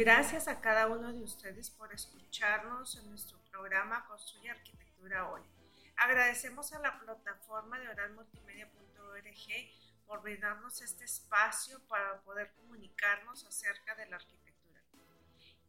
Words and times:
Gracias 0.00 0.48
a 0.48 0.62
cada 0.62 0.86
uno 0.86 1.12
de 1.12 1.22
ustedes 1.22 1.68
por 1.68 1.92
escucharnos 1.92 2.96
en 2.96 3.10
nuestro 3.10 3.38
programa 3.50 4.06
Construye 4.06 4.48
Arquitectura 4.48 5.28
Hoy. 5.28 5.42
Agradecemos 5.94 6.72
a 6.72 6.78
la 6.78 6.98
plataforma 6.98 7.78
de 7.78 7.86
oralmultimedia.org 7.86 10.06
por 10.06 10.22
brindarnos 10.22 10.80
este 10.80 11.04
espacio 11.04 11.86
para 11.86 12.22
poder 12.22 12.50
comunicarnos 12.52 13.44
acerca 13.44 13.94
de 13.94 14.06
la 14.06 14.16
arquitectura. 14.16 14.80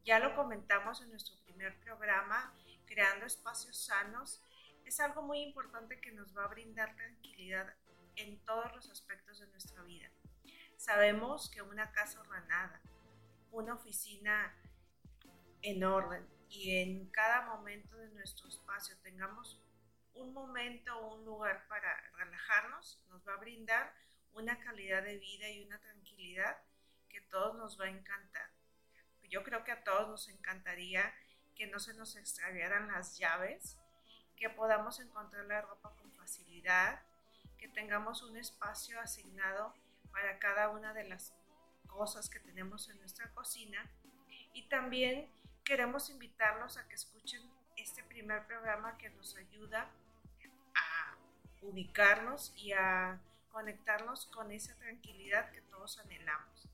Ya 0.05 0.20
lo 0.20 0.34
comentamos 0.34 1.02
en 1.02 1.09
nuestro 1.09 1.36
primer 1.44 1.77
programa, 1.82 2.54
Creando 2.86 3.26
Espacios 3.26 3.84
Sanos, 3.84 4.41
es 4.86 5.02
algo 5.02 5.23
muy 5.23 5.41
importante 5.41 6.00
que 6.00 6.13
nos 6.13 6.34
va 6.38 6.45
a 6.45 6.48
brindar 6.48 6.95
tranquilidad 6.95 7.76
en 8.16 8.40
todos 8.45 8.73
los 8.73 8.90
aspectos 8.90 9.40
de 9.40 9.48
nuestra 9.48 9.84
vida. 9.84 10.09
Sabemos 10.77 11.50
que 11.50 11.62
una 11.62 11.91
casa 11.91 12.22
ordenada, 12.22 12.80
una 13.52 13.73
oficina 13.73 14.55
en 15.62 15.84
orden 15.84 16.28
y 16.50 16.78
en 16.78 17.09
cada 17.12 17.44
momento 17.44 17.96
de 17.98 18.09
nuestro 18.09 18.50
espacio 18.50 18.98
tengamos 19.04 19.62
un 20.14 20.34
momento 20.34 20.98
o 20.98 21.16
un 21.16 21.26
lugar 21.26 21.68
para 21.68 21.95
relajarnos, 22.18 23.02
nos 23.09 23.26
va 23.28 23.34
a 23.34 23.38
brindar 23.38 23.94
una 24.34 24.59
calidad 24.59 25.04
de 25.04 25.18
vida 25.18 25.50
y 25.50 25.64
una 25.64 25.80
tranquilidad 25.80 26.58
que 27.09 27.22
todos 27.22 27.58
nos 27.58 27.80
va 27.80 27.86
a 27.86 27.90
encantar. 27.90 28.50
Yo 29.30 29.44
creo 29.44 29.64
que 29.64 29.72
a 29.72 29.84
todos 29.84 30.09
nos 30.09 30.28
encantaría 30.28 31.14
que 31.56 31.68
no 31.68 31.80
se 31.80 31.94
nos 31.94 32.16
extraviaran 32.16 32.88
las 32.90 33.18
llaves, 33.18 33.78
que 34.36 34.50
podamos 34.50 35.00
encontrar 35.00 35.45
la 35.45 35.62
ropa 35.62 35.95
con 35.95 36.12
facilidad, 36.14 37.02
que 37.58 37.70
tengamos 37.70 38.23
un 38.23 38.36
espacio 38.36 39.00
asignado 39.00 39.73
para 40.12 40.40
cada 40.40 40.70
una 40.70 40.94
de 40.94 41.08
las 41.08 41.34
cosas 41.92 42.30
que 42.30 42.39
tenemos 42.39 42.89
en 42.89 42.97
nuestra 43.00 43.30
cocina 43.34 43.89
y 44.53 44.64
también 44.64 45.30
queremos 45.64 46.09
invitarlos 46.09 46.78
a 46.78 46.88
que 46.88 46.95
escuchen 46.95 47.42
este 47.78 48.03
primer 48.03 48.45
programa 48.47 48.97
que 48.97 49.09
nos 49.11 49.36
ayuda 49.36 49.89
a 50.75 51.16
ubicarnos 51.62 52.53
y 52.56 52.73
a 52.73 53.19
conectarnos 53.52 54.25
con 54.28 54.52
esa 54.52 54.75
tranquilidad 54.78 55.52
que 55.52 55.62
todos 55.62 56.00
anhelamos. 56.00 56.67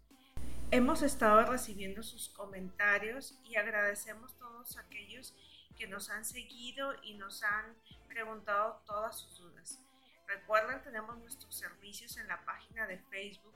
Hemos 0.72 1.02
estado 1.02 1.46
recibiendo 1.46 2.04
sus 2.04 2.30
comentarios 2.30 3.40
y 3.44 3.56
agradecemos 3.56 4.38
todos 4.38 4.78
aquellos 4.78 5.34
que 5.78 5.88
nos 5.88 6.10
han 6.10 6.26
seguido 6.26 6.94
y 7.04 7.16
nos 7.16 7.44
han 7.44 7.76
preguntado 8.08 8.82
todas 8.86 9.18
sus 9.18 9.40
dudas. 9.40 9.80
Recuerden, 10.28 10.82
tenemos 10.82 11.18
nuestros 11.20 11.56
servicios 11.56 12.18
en 12.18 12.28
la 12.28 12.44
página 12.44 12.86
de 12.86 12.98
Facebook 12.98 13.54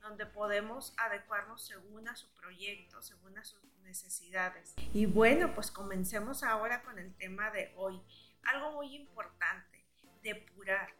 donde 0.00 0.26
podemos 0.26 0.94
adecuarnos 0.96 1.64
según 1.64 2.08
a 2.08 2.16
su 2.16 2.28
proyecto, 2.34 3.02
según 3.02 3.38
a 3.38 3.44
sus 3.44 3.60
necesidades. 3.82 4.74
Y 4.92 5.06
bueno, 5.06 5.54
pues 5.54 5.70
comencemos 5.70 6.42
ahora 6.42 6.82
con 6.82 6.98
el 6.98 7.14
tema 7.16 7.50
de 7.50 7.72
hoy. 7.76 8.00
Algo 8.44 8.72
muy 8.72 8.94
importante, 8.94 9.84
depurar. 10.22 10.94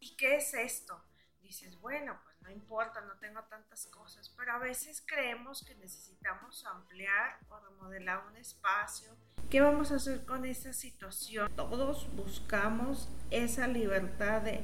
¿Y 0.00 0.16
qué 0.16 0.36
es 0.36 0.54
esto? 0.54 1.02
Dices, 1.42 1.80
bueno, 1.80 2.18
pues 2.24 2.40
no 2.42 2.50
importa, 2.50 3.00
no 3.00 3.16
tengo 3.18 3.42
tantas 3.44 3.86
cosas, 3.86 4.28
pero 4.36 4.52
a 4.52 4.58
veces 4.58 5.02
creemos 5.06 5.64
que 5.64 5.74
necesitamos 5.76 6.64
ampliar 6.66 7.38
o 7.48 7.58
remodelar 7.58 8.24
un 8.26 8.36
espacio. 8.36 9.16
¿Qué 9.50 9.60
vamos 9.60 9.90
a 9.92 9.96
hacer 9.96 10.26
con 10.26 10.44
esa 10.44 10.72
situación? 10.72 11.50
Todos 11.56 12.14
buscamos 12.14 13.08
esa 13.30 13.66
libertad 13.66 14.42
de 14.42 14.62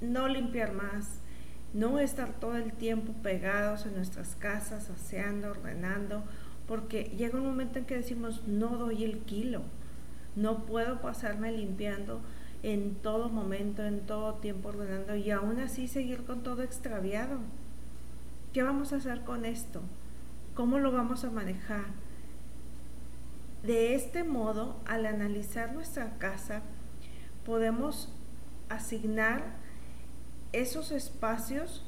no 0.00 0.28
limpiar 0.28 0.72
más, 0.72 1.20
no 1.74 1.98
estar 1.98 2.32
todo 2.40 2.56
el 2.56 2.72
tiempo 2.72 3.12
pegados 3.22 3.86
en 3.86 3.94
nuestras 3.94 4.36
casas, 4.36 4.90
aseando, 4.90 5.50
ordenando, 5.50 6.22
porque 6.66 7.04
llega 7.16 7.38
un 7.38 7.46
momento 7.46 7.78
en 7.78 7.84
que 7.84 7.96
decimos, 7.96 8.46
no 8.46 8.76
doy 8.76 9.04
el 9.04 9.18
kilo, 9.20 9.62
no 10.36 10.64
puedo 10.66 11.00
pasarme 11.00 11.52
limpiando 11.52 12.20
en 12.62 12.94
todo 12.96 13.28
momento, 13.28 13.84
en 13.84 14.00
todo 14.00 14.34
tiempo 14.34 14.70
ordenando 14.70 15.16
y 15.16 15.30
aún 15.30 15.60
así 15.60 15.88
seguir 15.88 16.24
con 16.24 16.42
todo 16.42 16.62
extraviado. 16.62 17.38
¿Qué 18.52 18.62
vamos 18.62 18.92
a 18.92 18.96
hacer 18.96 19.22
con 19.22 19.44
esto? 19.44 19.80
¿Cómo 20.54 20.78
lo 20.78 20.90
vamos 20.90 21.24
a 21.24 21.30
manejar? 21.30 21.86
De 23.62 23.94
este 23.94 24.24
modo, 24.24 24.76
al 24.86 25.06
analizar 25.06 25.72
nuestra 25.72 26.16
casa, 26.18 26.62
podemos 27.44 28.12
asignar 28.68 29.42
esos 30.52 30.92
espacios, 30.92 31.84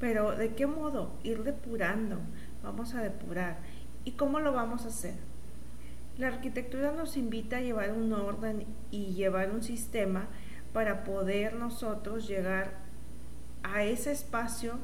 pero 0.00 0.32
¿de 0.32 0.54
qué 0.54 0.66
modo? 0.66 1.12
Ir 1.22 1.44
depurando. 1.44 2.18
Vamos 2.62 2.94
a 2.94 3.02
depurar. 3.02 3.58
¿Y 4.04 4.12
cómo 4.12 4.40
lo 4.40 4.52
vamos 4.52 4.84
a 4.84 4.88
hacer? 4.88 5.14
La 6.18 6.28
arquitectura 6.28 6.92
nos 6.92 7.16
invita 7.16 7.56
a 7.56 7.60
llevar 7.60 7.92
un 7.92 8.12
orden 8.12 8.66
y 8.90 9.14
llevar 9.14 9.50
un 9.50 9.62
sistema 9.62 10.28
para 10.72 11.04
poder 11.04 11.54
nosotros 11.54 12.28
llegar 12.28 12.78
a 13.62 13.84
ese 13.84 14.12
espacio 14.12 14.78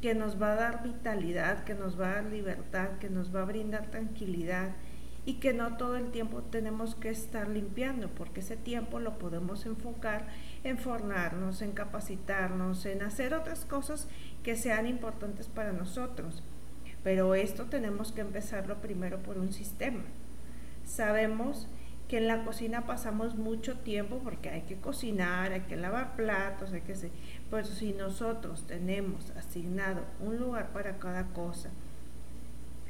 que 0.00 0.14
nos 0.14 0.40
va 0.40 0.52
a 0.52 0.56
dar 0.56 0.82
vitalidad, 0.82 1.64
que 1.64 1.74
nos 1.74 2.00
va 2.00 2.10
a 2.10 2.14
dar 2.16 2.24
libertad, 2.24 2.98
que 3.00 3.10
nos 3.10 3.34
va 3.34 3.42
a 3.42 3.46
brindar 3.46 3.90
tranquilidad 3.90 4.70
y 5.28 5.34
que 5.34 5.52
no 5.52 5.76
todo 5.76 5.96
el 5.96 6.10
tiempo 6.10 6.40
tenemos 6.40 6.94
que 6.94 7.10
estar 7.10 7.48
limpiando, 7.48 8.08
porque 8.08 8.40
ese 8.40 8.56
tiempo 8.56 8.98
lo 8.98 9.18
podemos 9.18 9.66
enfocar 9.66 10.26
en 10.64 10.78
formarnos, 10.78 11.60
en 11.60 11.72
capacitarnos, 11.72 12.86
en 12.86 13.02
hacer 13.02 13.34
otras 13.34 13.66
cosas 13.66 14.08
que 14.42 14.56
sean 14.56 14.86
importantes 14.86 15.46
para 15.46 15.74
nosotros. 15.74 16.42
Pero 17.04 17.34
esto 17.34 17.66
tenemos 17.66 18.10
que 18.10 18.22
empezarlo 18.22 18.76
primero 18.76 19.18
por 19.18 19.36
un 19.36 19.52
sistema. 19.52 20.00
Sabemos 20.86 21.68
que 22.08 22.16
en 22.16 22.26
la 22.26 22.42
cocina 22.46 22.86
pasamos 22.86 23.34
mucho 23.36 23.80
tiempo 23.80 24.20
porque 24.24 24.48
hay 24.48 24.62
que 24.62 24.76
cocinar, 24.76 25.52
hay 25.52 25.60
que 25.60 25.76
lavar 25.76 26.16
platos, 26.16 26.72
hay 26.72 26.80
que 26.80 26.92
hacer. 26.92 27.10
Pero 27.50 27.66
si 27.66 27.92
nosotros 27.92 28.66
tenemos 28.66 29.28
asignado 29.32 30.06
un 30.20 30.38
lugar 30.38 30.70
para 30.72 30.96
cada 30.98 31.24
cosa, 31.34 31.68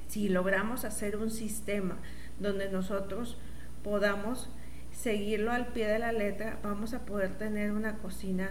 si 0.09 0.28
logramos 0.28 0.84
hacer 0.84 1.16
un 1.16 1.31
sistema 1.31 1.99
donde 2.41 2.71
nosotros 2.71 3.37
podamos 3.82 4.49
seguirlo 4.93 5.53
al 5.53 5.69
pie 5.69 5.87
de 5.87 5.99
la 5.99 6.12
letra, 6.12 6.59
vamos 6.62 6.94
a 6.94 7.04
poder 7.04 7.37
tener 7.38 7.72
una 7.72 7.99
cocina 7.99 8.50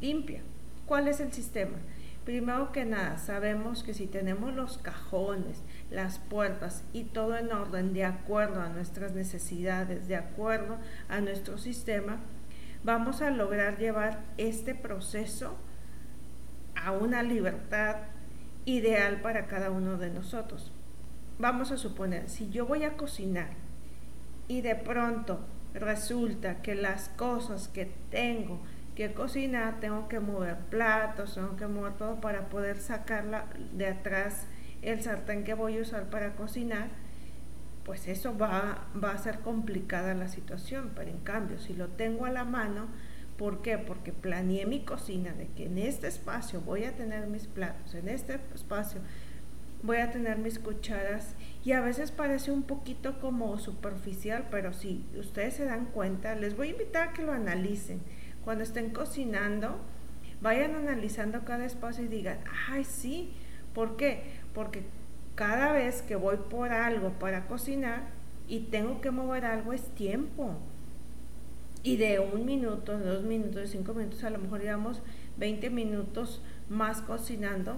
limpia. 0.00 0.40
¿Cuál 0.86 1.08
es 1.08 1.20
el 1.20 1.32
sistema? 1.32 1.78
Primero 2.24 2.72
que 2.72 2.84
nada, 2.84 3.16
sabemos 3.16 3.82
que 3.82 3.94
si 3.94 4.06
tenemos 4.06 4.52
los 4.54 4.78
cajones, 4.78 5.62
las 5.90 6.18
puertas 6.18 6.84
y 6.92 7.04
todo 7.04 7.36
en 7.36 7.52
orden 7.52 7.94
de 7.94 8.04
acuerdo 8.04 8.60
a 8.60 8.68
nuestras 8.68 9.12
necesidades, 9.12 10.08
de 10.08 10.16
acuerdo 10.16 10.76
a 11.08 11.20
nuestro 11.20 11.58
sistema, 11.58 12.18
vamos 12.84 13.22
a 13.22 13.30
lograr 13.30 13.78
llevar 13.78 14.24
este 14.36 14.74
proceso 14.74 15.56
a 16.74 16.92
una 16.92 17.22
libertad 17.22 17.96
ideal 18.66 19.22
para 19.22 19.46
cada 19.46 19.70
uno 19.70 19.96
de 19.96 20.10
nosotros 20.10 20.70
vamos 21.38 21.70
a 21.70 21.76
suponer, 21.76 22.28
si 22.28 22.50
yo 22.50 22.66
voy 22.66 22.84
a 22.84 22.96
cocinar 22.96 23.50
y 24.48 24.60
de 24.60 24.74
pronto 24.74 25.40
resulta 25.74 26.62
que 26.62 26.74
las 26.74 27.08
cosas 27.10 27.68
que 27.68 27.90
tengo 28.10 28.60
que 28.94 29.12
cocinar, 29.12 29.78
tengo 29.80 30.08
que 30.08 30.18
mover 30.18 30.56
platos, 30.56 31.34
tengo 31.34 31.56
que 31.56 31.68
mover 31.68 31.92
todo 31.92 32.20
para 32.20 32.48
poder 32.48 32.80
sacarla 32.80 33.46
de 33.72 33.86
atrás 33.86 34.46
el 34.82 35.02
sartén 35.02 35.44
que 35.44 35.54
voy 35.54 35.78
a 35.78 35.82
usar 35.82 36.10
para 36.10 36.34
cocinar, 36.34 36.88
pues 37.84 38.08
eso 38.08 38.36
va, 38.36 38.88
va 39.02 39.12
a 39.12 39.18
ser 39.18 39.40
complicada 39.40 40.14
la 40.14 40.28
situación, 40.28 40.92
pero 40.94 41.10
en 41.10 41.20
cambio, 41.20 41.58
si 41.58 41.74
lo 41.74 41.88
tengo 41.88 42.26
a 42.26 42.30
la 42.30 42.44
mano, 42.44 42.88
¿por 43.36 43.62
qué? 43.62 43.78
Porque 43.78 44.12
planeé 44.12 44.66
mi 44.66 44.84
cocina 44.84 45.32
de 45.32 45.46
que 45.48 45.66
en 45.66 45.78
este 45.78 46.08
espacio 46.08 46.60
voy 46.60 46.84
a 46.84 46.96
tener 46.96 47.28
mis 47.28 47.46
platos, 47.46 47.94
en 47.94 48.08
este 48.08 48.40
espacio 48.54 49.00
voy 49.82 49.98
a 49.98 50.10
tener 50.10 50.38
mis 50.38 50.58
cucharas 50.58 51.34
y 51.64 51.72
a 51.72 51.80
veces 51.80 52.10
parece 52.10 52.50
un 52.50 52.62
poquito 52.62 53.20
como 53.20 53.58
superficial, 53.58 54.46
pero 54.50 54.72
si 54.72 55.04
ustedes 55.18 55.54
se 55.54 55.64
dan 55.64 55.86
cuenta, 55.86 56.34
les 56.34 56.56
voy 56.56 56.68
a 56.68 56.70
invitar 56.72 57.08
a 57.08 57.12
que 57.12 57.22
lo 57.22 57.32
analicen. 57.32 58.00
Cuando 58.44 58.64
estén 58.64 58.90
cocinando, 58.90 59.78
vayan 60.40 60.74
analizando 60.74 61.44
cada 61.44 61.64
espacio 61.64 62.04
y 62.04 62.08
digan, 62.08 62.38
ay, 62.68 62.84
sí, 62.84 63.32
¿por 63.74 63.96
qué? 63.96 64.40
Porque 64.54 64.82
cada 65.34 65.72
vez 65.72 66.02
que 66.02 66.16
voy 66.16 66.36
por 66.50 66.72
algo 66.72 67.10
para 67.18 67.46
cocinar 67.46 68.02
y 68.48 68.60
tengo 68.60 69.00
que 69.00 69.10
mover 69.10 69.44
algo 69.44 69.72
es 69.72 69.82
tiempo. 69.94 70.56
Y 71.82 71.96
de 71.96 72.18
un 72.18 72.44
minuto, 72.44 72.98
dos 72.98 73.22
minutos, 73.22 73.70
cinco 73.70 73.94
minutos, 73.94 74.24
a 74.24 74.30
lo 74.30 74.38
mejor 74.38 74.60
llevamos 74.60 75.00
20 75.36 75.70
minutos 75.70 76.42
más 76.68 77.00
cocinando 77.02 77.76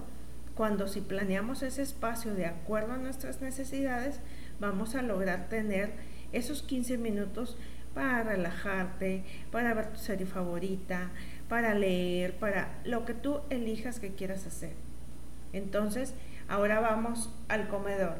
cuando 0.55 0.87
si 0.87 1.01
planeamos 1.01 1.63
ese 1.63 1.81
espacio 1.81 2.33
de 2.33 2.45
acuerdo 2.45 2.93
a 2.93 2.97
nuestras 2.97 3.41
necesidades, 3.41 4.19
vamos 4.59 4.95
a 4.95 5.01
lograr 5.01 5.49
tener 5.49 5.91
esos 6.31 6.63
15 6.63 6.97
minutos 6.97 7.57
para 7.93 8.23
relajarte, 8.23 9.23
para 9.51 9.73
ver 9.73 9.91
tu 9.91 9.99
serie 9.99 10.25
favorita, 10.25 11.09
para 11.49 11.73
leer, 11.73 12.35
para 12.35 12.79
lo 12.85 13.05
que 13.05 13.13
tú 13.13 13.41
elijas 13.49 13.99
que 13.99 14.13
quieras 14.13 14.45
hacer. 14.45 14.73
Entonces, 15.51 16.13
Ahora 16.51 16.81
vamos 16.81 17.29
al 17.47 17.69
comedor. 17.69 18.17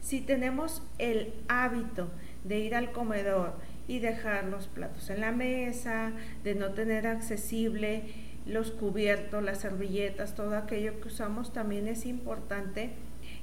Si 0.00 0.20
tenemos 0.20 0.80
el 0.98 1.34
hábito 1.48 2.08
de 2.44 2.60
ir 2.60 2.76
al 2.76 2.92
comedor 2.92 3.54
y 3.88 3.98
dejar 3.98 4.44
los 4.44 4.68
platos 4.68 5.10
en 5.10 5.20
la 5.20 5.32
mesa, 5.32 6.12
de 6.44 6.54
no 6.54 6.70
tener 6.70 7.08
accesible 7.08 8.04
los 8.46 8.70
cubiertos, 8.70 9.42
las 9.42 9.58
servilletas, 9.58 10.34
todo 10.34 10.56
aquello 10.56 11.00
que 11.00 11.08
usamos, 11.08 11.52
también 11.52 11.88
es 11.88 12.06
importante 12.06 12.90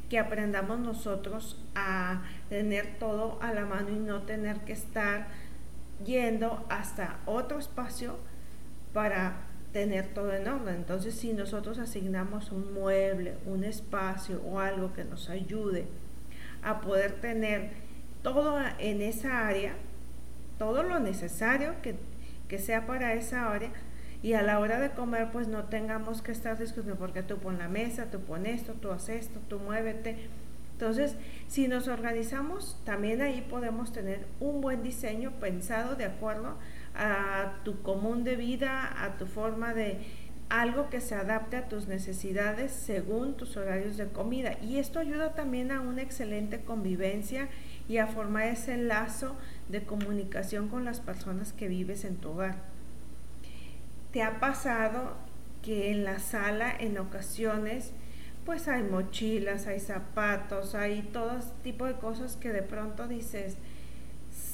que 0.09 0.19
aprendamos 0.19 0.79
nosotros 0.79 1.57
a 1.73 2.23
tener 2.49 2.99
todo 2.99 3.39
a 3.41 3.53
la 3.53 3.65
mano 3.65 3.89
y 3.89 3.99
no 3.99 4.23
tener 4.23 4.59
que 4.59 4.73
estar 4.73 5.27
yendo 6.05 6.65
hasta 6.69 7.19
otro 7.25 7.59
espacio 7.59 8.17
para 8.93 9.37
tener 9.71 10.07
todo 10.13 10.33
en 10.33 10.47
orden. 10.47 10.75
Entonces, 10.75 11.15
si 11.15 11.33
nosotros 11.33 11.79
asignamos 11.79 12.51
un 12.51 12.73
mueble, 12.73 13.37
un 13.45 13.63
espacio 13.63 14.41
o 14.43 14.59
algo 14.59 14.93
que 14.93 15.05
nos 15.05 15.29
ayude 15.29 15.87
a 16.61 16.81
poder 16.81 17.13
tener 17.21 17.71
todo 18.21 18.59
en 18.79 19.01
esa 19.01 19.47
área, 19.47 19.73
todo 20.57 20.83
lo 20.83 20.99
necesario 20.99 21.75
que, 21.81 21.95
que 22.47 22.59
sea 22.59 22.85
para 22.85 23.13
esa 23.13 23.51
área, 23.51 23.71
y 24.23 24.33
a 24.33 24.41
la 24.41 24.59
hora 24.59 24.79
de 24.79 24.91
comer 24.91 25.29
pues 25.31 25.47
no 25.47 25.65
tengamos 25.65 26.21
que 26.21 26.31
estar 26.31 26.57
discutiendo 26.57 26.97
porque 26.97 27.23
tú 27.23 27.37
pon 27.37 27.57
la 27.57 27.67
mesa, 27.67 28.11
tú 28.11 28.19
pon 28.19 28.45
esto, 28.45 28.73
tú 28.73 28.91
haces 28.91 29.27
esto, 29.27 29.39
tú 29.47 29.59
muévete. 29.59 30.29
Entonces, 30.73 31.15
si 31.47 31.67
nos 31.67 31.87
organizamos, 31.87 32.79
también 32.85 33.21
ahí 33.21 33.45
podemos 33.47 33.93
tener 33.93 34.25
un 34.39 34.61
buen 34.61 34.81
diseño 34.81 35.31
pensado 35.39 35.95
de 35.95 36.05
acuerdo 36.05 36.57
a 36.95 37.59
tu 37.63 37.81
común 37.83 38.23
de 38.23 38.35
vida, 38.35 39.03
a 39.03 39.17
tu 39.17 39.27
forma 39.27 39.75
de 39.75 39.99
algo 40.49 40.89
que 40.89 40.99
se 40.99 41.15
adapte 41.15 41.55
a 41.55 41.69
tus 41.69 41.87
necesidades 41.87 42.71
según 42.71 43.37
tus 43.37 43.57
horarios 43.57 43.95
de 43.95 44.07
comida. 44.07 44.57
Y 44.61 44.79
esto 44.79 44.99
ayuda 44.99 45.33
también 45.33 45.71
a 45.71 45.81
una 45.81 46.01
excelente 46.01 46.61
convivencia 46.61 47.47
y 47.87 47.97
a 47.97 48.07
formar 48.07 48.47
ese 48.47 48.77
lazo 48.77 49.37
de 49.69 49.83
comunicación 49.83 50.67
con 50.67 50.83
las 50.83 50.99
personas 50.99 51.53
que 51.53 51.67
vives 51.67 52.03
en 52.05 52.17
tu 52.17 52.31
hogar. 52.31 52.70
¿Te 54.11 54.23
ha 54.23 54.39
pasado 54.39 55.15
que 55.61 55.91
en 55.91 56.03
la 56.03 56.19
sala 56.19 56.73
en 56.77 56.97
ocasiones 56.97 57.93
pues 58.45 58.67
hay 58.67 58.83
mochilas, 58.83 59.67
hay 59.67 59.79
zapatos, 59.79 60.73
hay 60.75 61.03
todo 61.13 61.39
tipo 61.63 61.85
de 61.85 61.93
cosas 61.93 62.37
que 62.37 62.49
de 62.49 62.63
pronto 62.63 63.07
dices, 63.07 63.55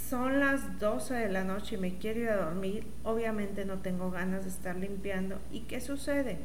son 0.09 0.39
las 0.39 0.79
12 0.79 1.13
de 1.13 1.29
la 1.29 1.43
noche 1.43 1.75
y 1.75 1.79
me 1.79 1.97
quiero 1.97 2.19
ir 2.19 2.29
a 2.29 2.37
dormir, 2.37 2.85
obviamente 3.03 3.65
no 3.65 3.79
tengo 3.79 4.11
ganas 4.11 4.43
de 4.43 4.49
estar 4.49 4.75
limpiando. 4.75 5.39
¿Y 5.51 5.61
qué 5.61 5.79
sucede? 5.79 6.37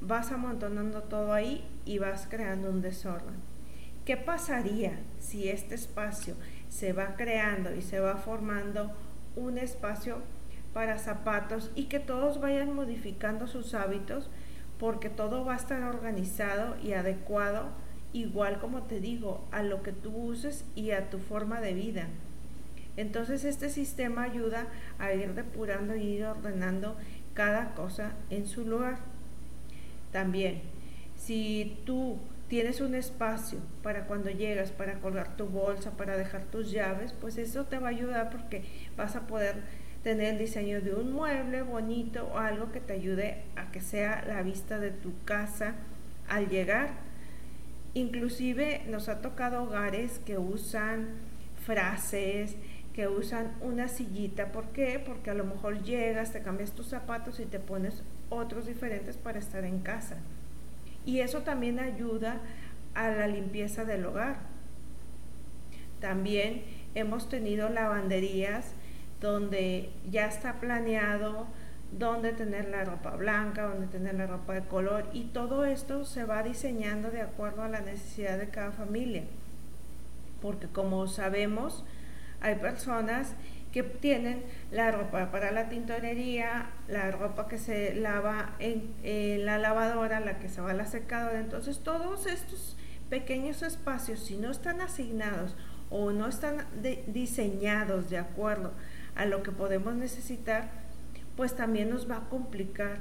Vas 0.00 0.32
amontonando 0.32 1.02
todo 1.02 1.32
ahí 1.32 1.64
y 1.84 1.98
vas 1.98 2.26
creando 2.28 2.70
un 2.70 2.80
desorden. 2.80 3.36
¿Qué 4.04 4.16
pasaría 4.16 4.98
si 5.20 5.48
este 5.48 5.74
espacio 5.74 6.34
se 6.68 6.92
va 6.92 7.14
creando 7.16 7.74
y 7.74 7.82
se 7.82 8.00
va 8.00 8.16
formando 8.16 8.92
un 9.36 9.58
espacio 9.58 10.18
para 10.72 10.98
zapatos 10.98 11.70
y 11.74 11.84
que 11.84 12.00
todos 12.00 12.40
vayan 12.40 12.74
modificando 12.74 13.46
sus 13.46 13.74
hábitos 13.74 14.30
porque 14.78 15.10
todo 15.10 15.44
va 15.44 15.54
a 15.54 15.56
estar 15.56 15.82
organizado 15.82 16.76
y 16.82 16.92
adecuado 16.92 17.68
igual 18.12 18.58
como 18.58 18.82
te 18.82 19.00
digo 19.00 19.46
a 19.52 19.62
lo 19.62 19.82
que 19.82 19.92
tú 19.92 20.10
uses 20.14 20.64
y 20.74 20.90
a 20.90 21.10
tu 21.10 21.18
forma 21.18 21.60
de 21.60 21.74
vida. 21.74 22.08
Entonces 22.96 23.44
este 23.44 23.70
sistema 23.70 24.22
ayuda 24.22 24.66
a 24.98 25.12
ir 25.12 25.34
depurando 25.34 25.96
y 25.96 26.02
ir 26.02 26.24
ordenando 26.24 26.96
cada 27.34 27.74
cosa 27.74 28.12
en 28.28 28.46
su 28.46 28.64
lugar. 28.66 28.98
También, 30.12 30.60
si 31.16 31.78
tú 31.86 32.18
tienes 32.48 32.82
un 32.82 32.94
espacio 32.94 33.58
para 33.82 34.06
cuando 34.06 34.28
llegas, 34.28 34.72
para 34.72 35.00
colgar 35.00 35.36
tu 35.38 35.46
bolsa, 35.46 35.92
para 35.92 36.18
dejar 36.18 36.42
tus 36.44 36.70
llaves, 36.70 37.14
pues 37.14 37.38
eso 37.38 37.64
te 37.64 37.78
va 37.78 37.86
a 37.86 37.90
ayudar 37.90 38.28
porque 38.28 38.62
vas 38.94 39.16
a 39.16 39.26
poder 39.26 39.62
tener 40.02 40.34
el 40.34 40.38
diseño 40.38 40.80
de 40.80 40.94
un 40.94 41.12
mueble 41.12 41.62
bonito 41.62 42.28
o 42.34 42.38
algo 42.38 42.72
que 42.72 42.80
te 42.80 42.92
ayude 42.92 43.42
a 43.56 43.70
que 43.70 43.80
sea 43.80 44.24
la 44.26 44.42
vista 44.42 44.78
de 44.78 44.90
tu 44.90 45.12
casa 45.24 45.74
al 46.28 46.48
llegar. 46.48 46.90
Inclusive 47.94 48.82
nos 48.88 49.08
ha 49.08 49.20
tocado 49.20 49.62
hogares 49.62 50.20
que 50.24 50.38
usan 50.38 51.08
frases, 51.64 52.56
que 52.94 53.06
usan 53.08 53.52
una 53.60 53.88
sillita. 53.88 54.50
¿Por 54.50 54.66
qué? 54.70 55.02
Porque 55.04 55.30
a 55.30 55.34
lo 55.34 55.44
mejor 55.44 55.82
llegas, 55.82 56.32
te 56.32 56.42
cambias 56.42 56.72
tus 56.72 56.86
zapatos 56.86 57.38
y 57.40 57.46
te 57.46 57.60
pones 57.60 58.02
otros 58.28 58.66
diferentes 58.66 59.16
para 59.16 59.38
estar 59.38 59.64
en 59.64 59.80
casa. 59.80 60.16
Y 61.04 61.20
eso 61.20 61.42
también 61.42 61.78
ayuda 61.78 62.40
a 62.94 63.10
la 63.10 63.26
limpieza 63.26 63.84
del 63.84 64.04
hogar. 64.04 64.36
También 66.00 66.62
hemos 66.94 67.28
tenido 67.28 67.68
lavanderías 67.68 68.74
donde 69.22 69.90
ya 70.10 70.26
está 70.26 70.54
planeado 70.60 71.46
dónde 71.92 72.32
tener 72.32 72.68
la 72.68 72.84
ropa 72.84 73.12
blanca, 73.12 73.62
dónde 73.62 73.86
tener 73.86 74.14
la 74.14 74.26
ropa 74.26 74.54
de 74.54 74.62
color 74.62 75.08
y 75.12 75.24
todo 75.24 75.64
esto 75.64 76.04
se 76.04 76.24
va 76.24 76.42
diseñando 76.42 77.10
de 77.10 77.22
acuerdo 77.22 77.62
a 77.62 77.68
la 77.68 77.80
necesidad 77.80 78.36
de 78.36 78.48
cada 78.48 78.72
familia. 78.72 79.22
Porque 80.42 80.66
como 80.66 81.06
sabemos, 81.06 81.84
hay 82.40 82.56
personas 82.56 83.34
que 83.70 83.84
tienen 83.84 84.42
la 84.72 84.90
ropa 84.90 85.30
para 85.30 85.52
la 85.52 85.68
tintorería, 85.68 86.70
la 86.88 87.10
ropa 87.12 87.46
que 87.46 87.58
se 87.58 87.94
lava 87.94 88.56
en, 88.58 88.92
la 89.46 89.58
lavadora, 89.58 90.18
la 90.18 90.38
que 90.40 90.48
se 90.48 90.60
va 90.60 90.72
a 90.72 90.74
la 90.74 90.86
secadora. 90.86 91.38
Entonces 91.38 91.78
todos 91.78 92.26
estos 92.26 92.76
pequeños 93.08 93.62
espacios, 93.62 94.20
si 94.20 94.36
no 94.36 94.50
están 94.50 94.80
asignados 94.80 95.54
o 95.90 96.10
no 96.10 96.26
están 96.26 96.66
diseñados 97.06 98.10
de 98.10 98.18
acuerdo 98.18 98.72
a 99.14 99.24
lo 99.26 99.42
que 99.42 99.52
podemos 99.52 99.94
necesitar, 99.94 100.70
pues 101.36 101.56
también 101.56 101.90
nos 101.90 102.10
va 102.10 102.18
a 102.18 102.28
complicar. 102.28 103.00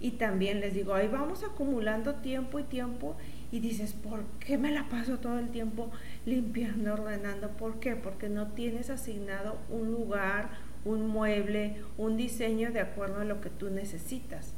Y 0.00 0.12
también 0.12 0.60
les 0.60 0.72
digo, 0.72 0.94
ahí 0.94 1.08
vamos 1.08 1.44
acumulando 1.44 2.14
tiempo 2.16 2.58
y 2.58 2.62
tiempo 2.62 3.16
y 3.52 3.60
dices, 3.60 3.92
¿por 3.92 4.24
qué 4.38 4.56
me 4.56 4.70
la 4.70 4.88
paso 4.88 5.18
todo 5.18 5.38
el 5.38 5.50
tiempo 5.50 5.90
limpiando, 6.24 6.94
ordenando? 6.94 7.50
¿Por 7.50 7.80
qué? 7.80 7.96
Porque 7.96 8.30
no 8.30 8.48
tienes 8.48 8.88
asignado 8.88 9.58
un 9.68 9.90
lugar, 9.90 10.48
un 10.86 11.06
mueble, 11.06 11.76
un 11.98 12.16
diseño 12.16 12.70
de 12.70 12.80
acuerdo 12.80 13.20
a 13.20 13.24
lo 13.24 13.42
que 13.42 13.50
tú 13.50 13.68
necesitas. 13.68 14.54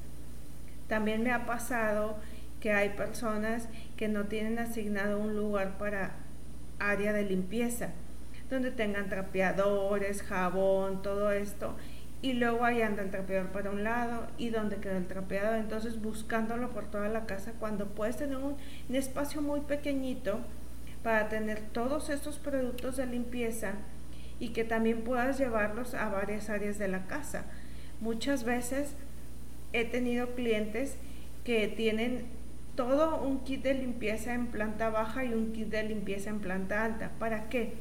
También 0.87 1.25
me 1.25 1.33
ha 1.33 1.45
pasado 1.45 2.17
que 2.61 2.73
hay 2.73 2.91
personas 2.91 3.69
que 3.97 4.07
no 4.07 4.27
tienen 4.27 4.61
asignado 4.61 5.19
un 5.19 5.35
lugar 5.35 5.77
para 5.79 6.13
área 6.79 7.13
de 7.13 7.25
limpieza 7.25 7.91
donde 8.53 8.71
tengan 8.71 9.09
trapeadores, 9.09 10.23
jabón, 10.23 11.03
todo 11.03 11.33
esto. 11.33 11.75
Y 12.21 12.35
luego 12.35 12.65
ahí 12.65 12.83
anda 12.83 13.03
el 13.03 13.11
trapeador 13.11 13.51
para 13.51 13.71
un 13.71 13.83
lado 13.83 14.29
y 14.39 14.51
donde 14.51 14.77
queda 14.77 14.97
el 14.97 15.07
trapeador. 15.07 15.57
Entonces 15.57 16.01
buscándolo 16.01 16.71
por 16.71 16.85
toda 16.85 17.09
la 17.09 17.27
casa 17.27 17.53
cuando 17.59 17.87
puedes 17.87 18.17
tener 18.17 18.37
un, 18.37 18.57
un 18.89 18.95
espacio 18.95 19.43
muy 19.43 19.61
pequeñito 19.61 20.39
para 21.03 21.29
tener 21.29 21.61
todos 21.73 22.11
estos 22.11 22.39
productos 22.39 22.97
de 22.97 23.07
limpieza 23.07 23.73
y 24.39 24.51
que 24.51 24.65
también 24.65 25.03
puedas 25.03 25.39
llevarlos 25.39 25.95
a 25.95 26.09
varias 26.09 26.49
áreas 26.49 26.79
de 26.79 26.89
la 26.89 27.07
casa. 27.07 27.45
Muchas 28.01 28.45
veces 28.45 28.95
he 29.73 29.85
tenido 29.85 30.35
clientes 30.35 30.97
que 31.45 31.69
tienen 31.69 32.27
todo 32.75 33.23
un 33.23 33.41
kit 33.45 33.63
de 33.63 33.75
limpieza 33.75 34.35
en 34.35 34.47
planta 34.47 34.91
baja 34.91 35.25
y 35.25 35.35
un 35.35 35.53
kit 35.53 35.69
de 35.69 35.83
limpieza 35.83 36.31
en 36.31 36.41
planta 36.41 36.85
alta. 36.85 37.11
¿Para 37.19 37.49
qué? 37.49 37.75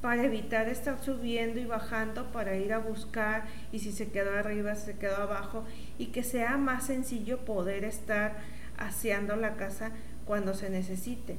Para 0.00 0.24
evitar 0.24 0.68
estar 0.68 1.02
subiendo 1.02 1.58
y 1.58 1.64
bajando 1.64 2.30
para 2.32 2.56
ir 2.56 2.72
a 2.72 2.78
buscar 2.78 3.44
y 3.72 3.78
si 3.78 3.92
se 3.92 4.10
quedó 4.10 4.36
arriba, 4.36 4.74
se 4.74 4.96
quedó 4.96 5.16
abajo 5.16 5.64
y 5.98 6.06
que 6.06 6.22
sea 6.22 6.56
más 6.56 6.86
sencillo 6.86 7.44
poder 7.44 7.84
estar 7.84 8.36
aseando 8.76 9.36
la 9.36 9.56
casa 9.56 9.90
cuando 10.24 10.54
se 10.54 10.70
necesite. 10.70 11.36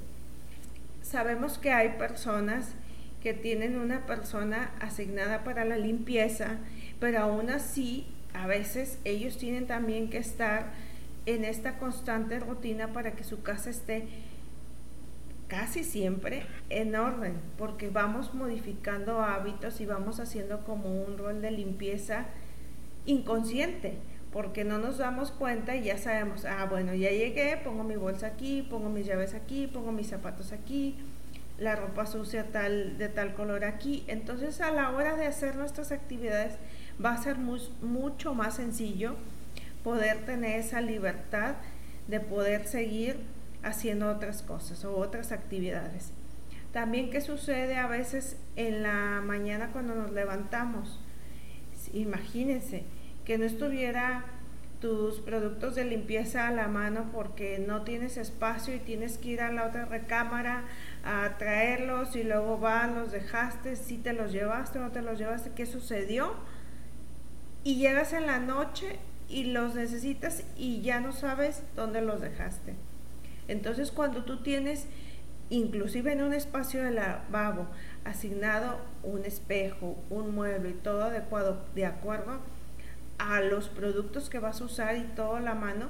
Sabemos 1.01 1.57
que 1.57 1.71
hay 1.71 1.97
personas 1.97 2.73
que 3.21 3.33
tienen 3.33 3.77
una 3.77 4.05
persona 4.05 4.71
asignada 4.79 5.43
para 5.43 5.65
la 5.65 5.77
limpieza, 5.77 6.57
pero 6.99 7.19
aún 7.19 7.49
así 7.49 8.07
a 8.33 8.47
veces 8.47 8.99
ellos 9.05 9.37
tienen 9.37 9.67
también 9.67 10.09
que 10.09 10.17
estar 10.17 10.71
en 11.25 11.43
esta 11.43 11.77
constante 11.77 12.39
rutina 12.39 12.93
para 12.93 13.11
que 13.11 13.23
su 13.23 13.41
casa 13.41 13.69
esté 13.69 14.07
casi 15.47 15.83
siempre 15.83 16.43
en 16.69 16.95
orden, 16.95 17.35
porque 17.57 17.89
vamos 17.89 18.33
modificando 18.33 19.21
hábitos 19.21 19.79
y 19.81 19.85
vamos 19.85 20.19
haciendo 20.19 20.63
como 20.65 21.03
un 21.03 21.17
rol 21.17 21.41
de 21.41 21.51
limpieza 21.51 22.25
inconsciente, 23.05 23.97
porque 24.33 24.65
no 24.65 24.77
nos 24.77 24.97
damos 24.97 25.31
cuenta 25.31 25.75
y 25.75 25.85
ya 25.85 25.97
sabemos, 25.97 26.45
ah, 26.45 26.65
bueno, 26.69 26.93
ya 26.93 27.09
llegué, 27.09 27.57
pongo 27.63 27.83
mi 27.83 27.95
bolsa 27.95 28.27
aquí, 28.27 28.67
pongo 28.69 28.89
mis 28.89 29.07
llaves 29.07 29.33
aquí, 29.33 29.67
pongo 29.67 29.91
mis 29.91 30.07
zapatos 30.07 30.51
aquí, 30.51 30.95
la 31.57 31.75
ropa 31.75 32.05
sucia 32.05 32.51
tal, 32.51 32.97
de 32.97 33.09
tal 33.09 33.33
color 33.33 33.63
aquí. 33.63 34.03
Entonces 34.07 34.61
a 34.61 34.71
la 34.71 34.91
hora 34.91 35.15
de 35.15 35.25
hacer 35.25 35.55
nuestras 35.55 35.91
actividades 35.91 36.55
va 37.03 37.13
a 37.13 37.23
ser 37.23 37.37
mucho 37.37 38.33
más 38.33 38.55
sencillo 38.55 39.15
poder 39.83 40.25
tener 40.25 40.59
esa 40.59 40.81
libertad 40.81 41.55
de 42.07 42.19
poder 42.19 42.67
seguir 42.67 43.17
haciendo 43.67 44.09
otras 44.09 44.41
cosas 44.41 44.83
o 44.85 44.95
otras 44.95 45.31
actividades. 45.31 46.11
También 46.71 47.09
qué 47.09 47.21
sucede 47.21 47.77
a 47.77 47.87
veces 47.87 48.37
en 48.55 48.83
la 48.83 49.21
mañana 49.23 49.69
cuando 49.71 49.95
nos 49.95 50.11
levantamos. 50.11 50.99
Imagínense 51.93 52.83
que 53.25 53.37
no 53.37 53.45
estuviera 53.45 54.25
tus 54.79 55.19
productos 55.21 55.75
de 55.75 55.85
limpieza 55.85 56.47
a 56.47 56.51
la 56.51 56.67
mano 56.67 57.09
porque 57.11 57.57
no 57.59 57.81
tienes 57.81 58.17
espacio 58.17 58.75
y 58.75 58.79
tienes 58.79 59.17
que 59.17 59.29
ir 59.29 59.41
a 59.41 59.51
la 59.51 59.65
otra 59.65 59.85
recámara 59.85 60.65
a 61.03 61.37
traerlos 61.37 62.15
y 62.15 62.23
luego 62.23 62.59
van, 62.59 62.95
los 62.95 63.11
dejaste, 63.11 63.75
si 63.75 63.97
te 63.97 64.13
los 64.13 64.31
llevaste 64.31 64.77
o 64.77 64.83
no 64.83 64.91
te 64.91 65.01
los 65.01 65.17
llevaste, 65.17 65.51
qué 65.55 65.65
sucedió. 65.65 66.35
Y 67.63 67.77
llegas 67.77 68.13
en 68.13 68.27
la 68.27 68.39
noche 68.39 68.99
y 69.29 69.45
los 69.45 69.75
necesitas 69.75 70.43
y 70.55 70.81
ya 70.81 70.99
no 70.99 71.11
sabes 71.11 71.63
dónde 71.75 72.01
los 72.01 72.21
dejaste. 72.21 72.75
Entonces 73.47 73.91
cuando 73.91 74.23
tú 74.23 74.41
tienes, 74.41 74.87
inclusive 75.49 76.13
en 76.13 76.23
un 76.23 76.33
espacio 76.33 76.83
de 76.83 76.91
lavabo, 76.91 77.67
asignado 78.03 78.79
un 79.03 79.25
espejo, 79.25 79.97
un 80.09 80.33
mueble 80.33 80.69
y 80.71 80.73
todo 80.73 81.03
adecuado, 81.03 81.65
de 81.75 81.85
acuerdo 81.85 82.39
a 83.17 83.41
los 83.41 83.69
productos 83.69 84.29
que 84.29 84.39
vas 84.39 84.61
a 84.61 84.65
usar 84.65 84.97
y 84.97 85.03
todo 85.15 85.39
la 85.39 85.55
mano, 85.55 85.87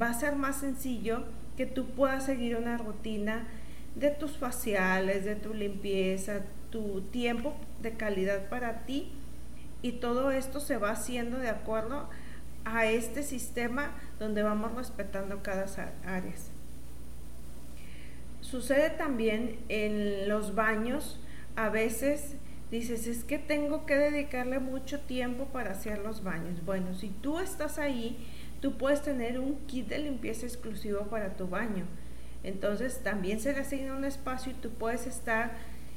va 0.00 0.10
a 0.10 0.14
ser 0.14 0.36
más 0.36 0.56
sencillo 0.56 1.24
que 1.56 1.66
tú 1.66 1.86
puedas 1.90 2.26
seguir 2.26 2.56
una 2.56 2.78
rutina 2.78 3.46
de 3.94 4.10
tus 4.10 4.36
faciales, 4.36 5.24
de 5.24 5.36
tu 5.36 5.54
limpieza, 5.54 6.40
tu 6.70 7.02
tiempo 7.02 7.54
de 7.80 7.92
calidad 7.92 8.48
para 8.48 8.84
ti 8.84 9.12
y 9.82 9.92
todo 9.92 10.30
esto 10.30 10.58
se 10.60 10.78
va 10.78 10.90
haciendo 10.90 11.38
de 11.38 11.48
acuerdo 11.48 12.08
a 12.64 12.86
este 12.86 13.22
sistema 13.22 13.92
donde 14.18 14.42
vamos 14.42 14.74
respetando 14.74 15.42
cada 15.42 15.66
áreas. 16.04 16.53
Sucede 18.54 18.90
también 18.90 19.58
en 19.68 20.28
los 20.28 20.54
baños, 20.54 21.18
a 21.56 21.70
veces 21.70 22.36
dices, 22.70 23.08
es 23.08 23.24
que 23.24 23.36
tengo 23.36 23.84
que 23.84 23.96
dedicarle 23.96 24.60
mucho 24.60 25.00
tiempo 25.00 25.46
para 25.46 25.72
hacer 25.72 25.98
los 25.98 26.22
baños. 26.22 26.64
Bueno, 26.64 26.94
si 26.94 27.08
tú 27.08 27.40
estás 27.40 27.80
ahí, 27.80 28.16
tú 28.60 28.78
puedes 28.78 29.02
tener 29.02 29.40
un 29.40 29.56
kit 29.66 29.88
de 29.88 29.98
limpieza 29.98 30.46
exclusivo 30.46 31.00
para 31.06 31.36
tu 31.36 31.48
baño. 31.48 31.84
Entonces 32.44 33.02
también 33.02 33.40
se 33.40 33.54
le 33.54 33.58
asigna 33.58 33.96
un 33.96 34.04
espacio 34.04 34.52
y 34.52 34.54
tú 34.54 34.70
puedes 34.70 35.08
estar 35.08 35.56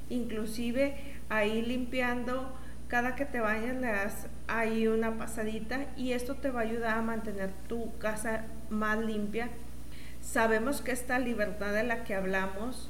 inclusive 0.10 0.96
ahí 1.30 1.62
limpiando 1.62 2.58
cada 2.88 3.16
que 3.16 3.26
te 3.26 3.40
bañas 3.40 3.76
le 3.76 3.88
das 3.92 4.30
ahí 4.48 4.88
una 4.88 5.16
pasadita 5.16 5.86
y 5.96 6.14
esto 6.14 6.38
te 6.38 6.50
va 6.50 6.62
a 6.62 6.64
ayudar 6.64 6.98
a 6.98 7.02
mantener 7.04 7.52
tu 7.68 7.96
casa 8.00 8.46
más 8.72 8.98
limpia. 8.98 9.52
Sabemos 10.30 10.82
que 10.82 10.92
esta 10.92 11.20
libertad 11.20 11.74
de 11.74 11.84
la 11.84 12.04
que 12.04 12.14
hablamos 12.14 12.90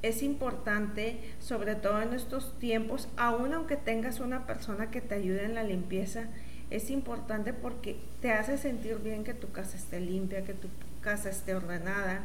es 0.00 0.22
importante, 0.22 1.18
sobre 1.40 1.74
todo 1.74 2.00
en 2.00 2.14
estos 2.14 2.58
tiempos, 2.58 3.06
aun 3.18 3.52
aunque 3.52 3.76
tengas 3.76 4.18
una 4.18 4.46
persona 4.46 4.90
que 4.90 5.02
te 5.02 5.14
ayude 5.14 5.44
en 5.44 5.54
la 5.54 5.62
limpieza, 5.62 6.24
es 6.70 6.88
importante 6.88 7.52
porque 7.52 7.98
te 8.22 8.32
hace 8.32 8.56
sentir 8.56 8.96
bien 9.00 9.24
que 9.24 9.34
tu 9.34 9.52
casa 9.52 9.76
esté 9.76 10.00
limpia, 10.00 10.42
que 10.42 10.54
tu 10.54 10.68
casa 11.02 11.28
esté 11.28 11.54
ordenada 11.54 12.22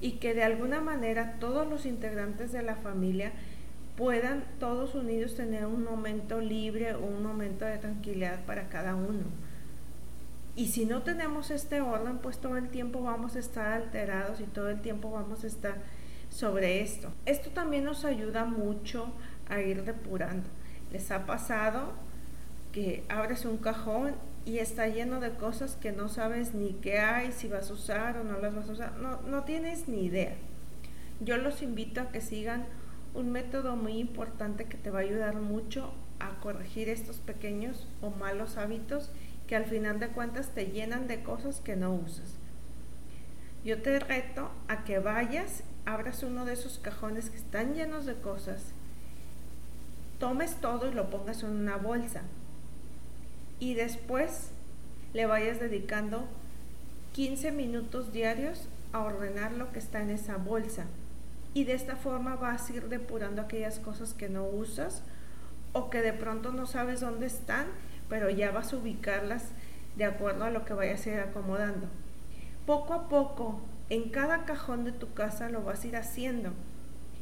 y 0.00 0.12
que 0.12 0.32
de 0.32 0.42
alguna 0.42 0.80
manera 0.80 1.36
todos 1.38 1.68
los 1.68 1.84
integrantes 1.84 2.52
de 2.52 2.62
la 2.62 2.76
familia 2.76 3.32
puedan 3.98 4.44
todos 4.58 4.94
unidos 4.94 5.34
tener 5.34 5.66
un 5.66 5.84
momento 5.84 6.40
libre 6.40 6.94
o 6.94 7.04
un 7.04 7.22
momento 7.22 7.66
de 7.66 7.76
tranquilidad 7.76 8.46
para 8.46 8.70
cada 8.70 8.94
uno. 8.94 9.24
Y 10.56 10.68
si 10.68 10.86
no 10.86 11.02
tenemos 11.02 11.50
este 11.50 11.82
orden, 11.82 12.16
pues 12.18 12.38
todo 12.38 12.56
el 12.56 12.70
tiempo 12.70 13.02
vamos 13.02 13.36
a 13.36 13.38
estar 13.38 13.72
alterados 13.74 14.40
y 14.40 14.44
todo 14.44 14.70
el 14.70 14.80
tiempo 14.80 15.10
vamos 15.10 15.44
a 15.44 15.46
estar 15.46 15.76
sobre 16.30 16.80
esto. 16.80 17.12
Esto 17.26 17.50
también 17.50 17.84
nos 17.84 18.06
ayuda 18.06 18.46
mucho 18.46 19.12
a 19.50 19.60
ir 19.60 19.84
depurando. 19.84 20.48
¿Les 20.90 21.10
ha 21.10 21.26
pasado 21.26 21.92
que 22.72 23.04
abres 23.10 23.44
un 23.44 23.58
cajón 23.58 24.14
y 24.46 24.58
está 24.58 24.88
lleno 24.88 25.20
de 25.20 25.34
cosas 25.34 25.76
que 25.76 25.92
no 25.92 26.08
sabes 26.08 26.54
ni 26.54 26.72
qué 26.72 27.00
hay, 27.00 27.32
si 27.32 27.48
vas 27.48 27.70
a 27.70 27.74
usar 27.74 28.16
o 28.16 28.24
no 28.24 28.38
las 28.38 28.54
vas 28.54 28.70
a 28.70 28.72
usar? 28.72 28.96
No, 28.96 29.20
no 29.22 29.44
tienes 29.44 29.88
ni 29.88 30.06
idea. 30.06 30.36
Yo 31.20 31.36
los 31.36 31.60
invito 31.60 32.00
a 32.00 32.08
que 32.08 32.22
sigan 32.22 32.64
un 33.12 33.30
método 33.30 33.76
muy 33.76 33.98
importante 33.98 34.64
que 34.64 34.78
te 34.78 34.90
va 34.90 35.00
a 35.00 35.02
ayudar 35.02 35.36
mucho 35.36 35.92
a 36.18 36.40
corregir 36.40 36.88
estos 36.88 37.16
pequeños 37.18 37.86
o 38.00 38.10
malos 38.10 38.56
hábitos 38.56 39.10
que 39.46 39.56
al 39.56 39.64
final 39.64 40.00
de 40.00 40.08
cuentas 40.08 40.50
te 40.54 40.66
llenan 40.66 41.06
de 41.08 41.22
cosas 41.22 41.60
que 41.60 41.76
no 41.76 41.92
usas. 41.94 42.34
Yo 43.64 43.82
te 43.82 43.98
reto 43.98 44.50
a 44.68 44.84
que 44.84 44.98
vayas, 44.98 45.62
abras 45.84 46.22
uno 46.22 46.44
de 46.44 46.52
esos 46.52 46.78
cajones 46.78 47.30
que 47.30 47.36
están 47.36 47.74
llenos 47.74 48.06
de 48.06 48.14
cosas, 48.14 48.72
tomes 50.18 50.56
todo 50.60 50.88
y 50.88 50.94
lo 50.94 51.10
pongas 51.10 51.42
en 51.42 51.50
una 51.50 51.76
bolsa 51.76 52.22
y 53.58 53.74
después 53.74 54.50
le 55.12 55.26
vayas 55.26 55.60
dedicando 55.60 56.26
15 57.12 57.52
minutos 57.52 58.12
diarios 58.12 58.68
a 58.92 59.00
ordenar 59.00 59.52
lo 59.52 59.72
que 59.72 59.78
está 59.78 60.00
en 60.00 60.10
esa 60.10 60.36
bolsa 60.36 60.86
y 61.54 61.64
de 61.64 61.72
esta 61.72 61.96
forma 61.96 62.36
vas 62.36 62.68
a 62.68 62.74
ir 62.74 62.88
depurando 62.88 63.42
aquellas 63.42 63.78
cosas 63.78 64.12
que 64.12 64.28
no 64.28 64.44
usas 64.44 65.02
o 65.72 65.90
que 65.90 66.02
de 66.02 66.12
pronto 66.12 66.52
no 66.52 66.66
sabes 66.66 67.00
dónde 67.00 67.26
están, 67.26 67.66
pero 68.08 68.30
ya 68.30 68.50
vas 68.50 68.72
a 68.72 68.76
ubicarlas 68.76 69.44
de 69.96 70.04
acuerdo 70.04 70.44
a 70.44 70.50
lo 70.50 70.64
que 70.64 70.74
vayas 70.74 71.06
a 71.06 71.10
ir 71.10 71.20
acomodando. 71.20 71.86
Poco 72.66 72.94
a 72.94 73.08
poco, 73.08 73.60
en 73.88 74.10
cada 74.10 74.44
cajón 74.44 74.84
de 74.84 74.92
tu 74.92 75.14
casa 75.14 75.48
lo 75.48 75.62
vas 75.62 75.84
a 75.84 75.86
ir 75.86 75.96
haciendo 75.96 76.52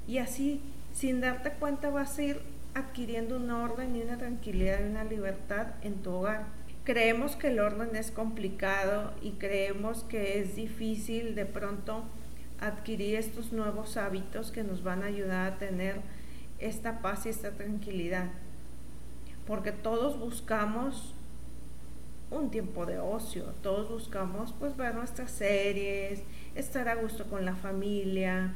y 0.06 0.18
así, 0.18 0.60
sin 0.92 1.20
darte 1.20 1.50
cuenta, 1.50 1.90
vas 1.90 2.18
a 2.18 2.22
ir 2.22 2.40
adquiriendo 2.74 3.36
un 3.36 3.50
orden 3.50 3.96
y 3.96 4.02
una 4.02 4.18
tranquilidad 4.18 4.80
y 4.80 4.90
una 4.90 5.04
libertad 5.04 5.68
en 5.82 6.02
tu 6.02 6.10
hogar. 6.10 6.46
Creemos 6.84 7.36
que 7.36 7.48
el 7.48 7.60
orden 7.60 7.96
es 7.96 8.10
complicado 8.10 9.14
y 9.22 9.32
creemos 9.32 10.04
que 10.04 10.40
es 10.40 10.56
difícil 10.56 11.34
de 11.34 11.46
pronto 11.46 12.04
adquirir 12.60 13.16
estos 13.16 13.52
nuevos 13.52 13.96
hábitos 13.96 14.50
que 14.50 14.64
nos 14.64 14.82
van 14.82 15.02
a 15.02 15.06
ayudar 15.06 15.52
a 15.52 15.58
tener 15.58 15.96
esta 16.58 17.00
paz 17.00 17.26
y 17.26 17.30
esta 17.30 17.52
tranquilidad. 17.52 18.28
Porque 19.46 19.72
todos 19.72 20.18
buscamos 20.18 21.14
un 22.30 22.50
tiempo 22.50 22.86
de 22.86 22.98
ocio, 22.98 23.44
todos 23.62 23.88
buscamos 23.90 24.54
pues 24.58 24.76
ver 24.76 24.94
nuestras 24.94 25.30
series, 25.30 26.22
estar 26.54 26.88
a 26.88 26.94
gusto 26.94 27.24
con 27.26 27.44
la 27.44 27.54
familia, 27.54 28.54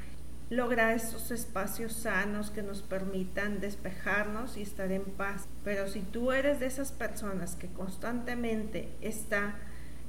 lograr 0.50 0.96
estos 0.96 1.30
espacios 1.30 1.92
sanos 1.92 2.50
que 2.50 2.62
nos 2.62 2.82
permitan 2.82 3.60
despejarnos 3.60 4.56
y 4.56 4.62
estar 4.62 4.90
en 4.90 5.04
paz. 5.04 5.46
Pero 5.64 5.88
si 5.88 6.00
tú 6.00 6.32
eres 6.32 6.60
de 6.60 6.66
esas 6.66 6.92
personas 6.92 7.54
que 7.54 7.68
constantemente 7.68 8.88
está 9.00 9.56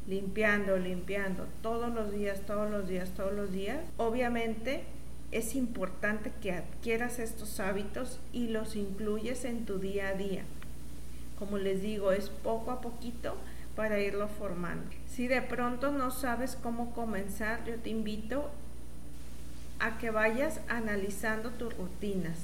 limpiando, 0.07 0.77
limpiando 0.77 1.45
todos 1.61 1.93
los 1.93 2.11
días, 2.11 2.41
todos 2.45 2.71
los 2.71 2.87
días, 2.87 3.11
todos 3.11 3.33
los 3.33 3.51
días, 3.51 3.79
obviamente 3.97 4.83
es 5.31 5.55
importante 5.55 6.31
que 6.41 6.53
adquieras 6.53 7.19
estos 7.19 7.59
hábitos 7.59 8.19
y 8.33 8.47
los 8.47 8.75
incluyes 8.75 9.45
en 9.45 9.65
tu 9.65 9.77
día 9.77 10.09
a 10.09 10.13
día. 10.13 10.43
Como 11.39 11.57
les 11.57 11.81
digo, 11.81 12.11
es 12.11 12.29
poco 12.29 12.71
a 12.71 12.81
poquito 12.81 13.35
para 13.75 13.99
irlo 13.99 14.27
formando. 14.27 14.83
Si 15.07 15.27
de 15.27 15.41
pronto 15.41 15.91
no 15.91 16.11
sabes 16.11 16.55
cómo 16.61 16.91
comenzar, 16.93 17.65
yo 17.65 17.75
te 17.77 17.89
invito 17.89 18.51
a 19.79 19.97
que 19.97 20.11
vayas 20.11 20.59
analizando 20.67 21.51
tus 21.51 21.75
rutinas, 21.77 22.39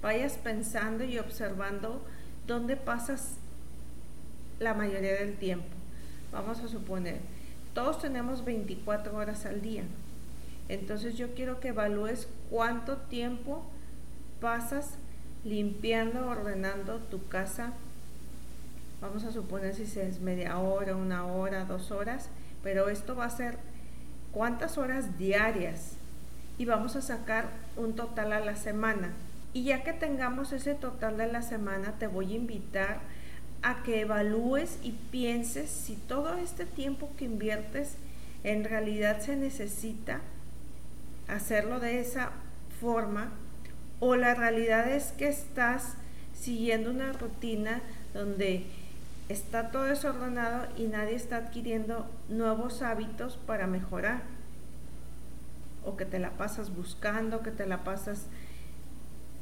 vayas 0.00 0.34
pensando 0.34 1.02
y 1.02 1.18
observando 1.18 2.00
dónde 2.46 2.76
pasas 2.76 3.38
la 4.60 4.72
mayoría 4.72 5.14
del 5.14 5.36
tiempo 5.36 5.76
Vamos 6.32 6.60
a 6.60 6.68
suponer, 6.68 7.20
todos 7.72 8.00
tenemos 8.00 8.44
24 8.44 9.16
horas 9.16 9.46
al 9.46 9.62
día. 9.62 9.84
Entonces 10.68 11.16
yo 11.16 11.34
quiero 11.34 11.60
que 11.60 11.68
evalúes 11.68 12.28
cuánto 12.50 12.96
tiempo 12.96 13.64
pasas 14.40 14.98
limpiando, 15.44 16.28
ordenando 16.28 16.98
tu 16.98 17.26
casa. 17.28 17.72
Vamos 19.00 19.24
a 19.24 19.32
suponer 19.32 19.74
si 19.74 19.82
es 20.00 20.20
media 20.20 20.58
hora, 20.58 20.96
una 20.96 21.26
hora, 21.26 21.64
dos 21.64 21.90
horas, 21.90 22.30
pero 22.62 22.88
esto 22.88 23.14
va 23.14 23.26
a 23.26 23.30
ser 23.30 23.58
cuántas 24.32 24.78
horas 24.78 25.18
diarias 25.18 25.96
y 26.56 26.64
vamos 26.64 26.96
a 26.96 27.02
sacar 27.02 27.50
un 27.76 27.94
total 27.94 28.32
a 28.32 28.40
la 28.40 28.56
semana. 28.56 29.10
Y 29.52 29.64
ya 29.64 29.82
que 29.82 29.92
tengamos 29.92 30.52
ese 30.52 30.74
total 30.74 31.18
de 31.18 31.26
la 31.26 31.42
semana, 31.42 31.92
te 31.98 32.06
voy 32.06 32.32
a 32.32 32.36
invitar 32.36 33.00
a 33.62 33.82
que 33.82 34.00
evalúes 34.00 34.78
y 34.82 34.92
pienses 34.92 35.70
si 35.70 35.96
todo 35.96 36.34
este 36.36 36.64
tiempo 36.64 37.10
que 37.16 37.26
inviertes 37.26 37.96
en 38.44 38.64
realidad 38.64 39.20
se 39.20 39.36
necesita 39.36 40.20
hacerlo 41.28 41.80
de 41.80 42.00
esa 42.00 42.30
forma 42.80 43.32
o 43.98 44.16
la 44.16 44.34
realidad 44.34 44.88
es 44.90 45.12
que 45.12 45.28
estás 45.28 45.94
siguiendo 46.38 46.90
una 46.90 47.12
rutina 47.12 47.80
donde 48.12 48.66
está 49.28 49.70
todo 49.70 49.84
desordenado 49.84 50.68
y 50.76 50.84
nadie 50.84 51.14
está 51.14 51.38
adquiriendo 51.38 52.08
nuevos 52.28 52.82
hábitos 52.82 53.36
para 53.36 53.66
mejorar. 53.66 54.22
o 55.84 55.96
que 55.96 56.04
te 56.04 56.18
la 56.18 56.30
pasas 56.30 56.74
buscando, 56.74 57.44
que 57.44 57.52
te 57.52 57.64
la 57.64 57.84
pasas 57.84 58.26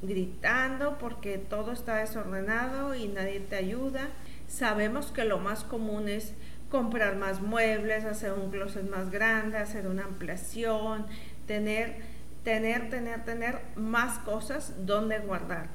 gritando 0.03 0.99
porque 0.99 1.39
todo 1.39 1.73
está 1.73 1.97
desordenado 1.97 2.95
y 2.95 3.09
nadie 3.09 3.41
te 3.41 3.57
ayuda. 3.57 4.11
Sabemos 4.47 5.11
que 5.11 5.25
lo 5.25 5.39
más 5.39 5.65
común 5.65 6.07
es 6.07 6.35
comprar 6.71 7.17
más 7.17 7.41
muebles, 7.41 8.05
hacer 8.05 8.33
un 8.33 8.51
closet 8.51 8.89
más 8.91 9.11
grande, 9.11 9.57
hacer 9.57 9.87
una 9.87 10.05
ampliación, 10.05 11.07
tener, 11.47 11.97
tener, 12.43 12.91
tener, 12.91 13.25
tener 13.25 13.61
más 13.77 14.19
cosas 14.19 14.75
donde 14.85 15.21
guardar. 15.21 15.69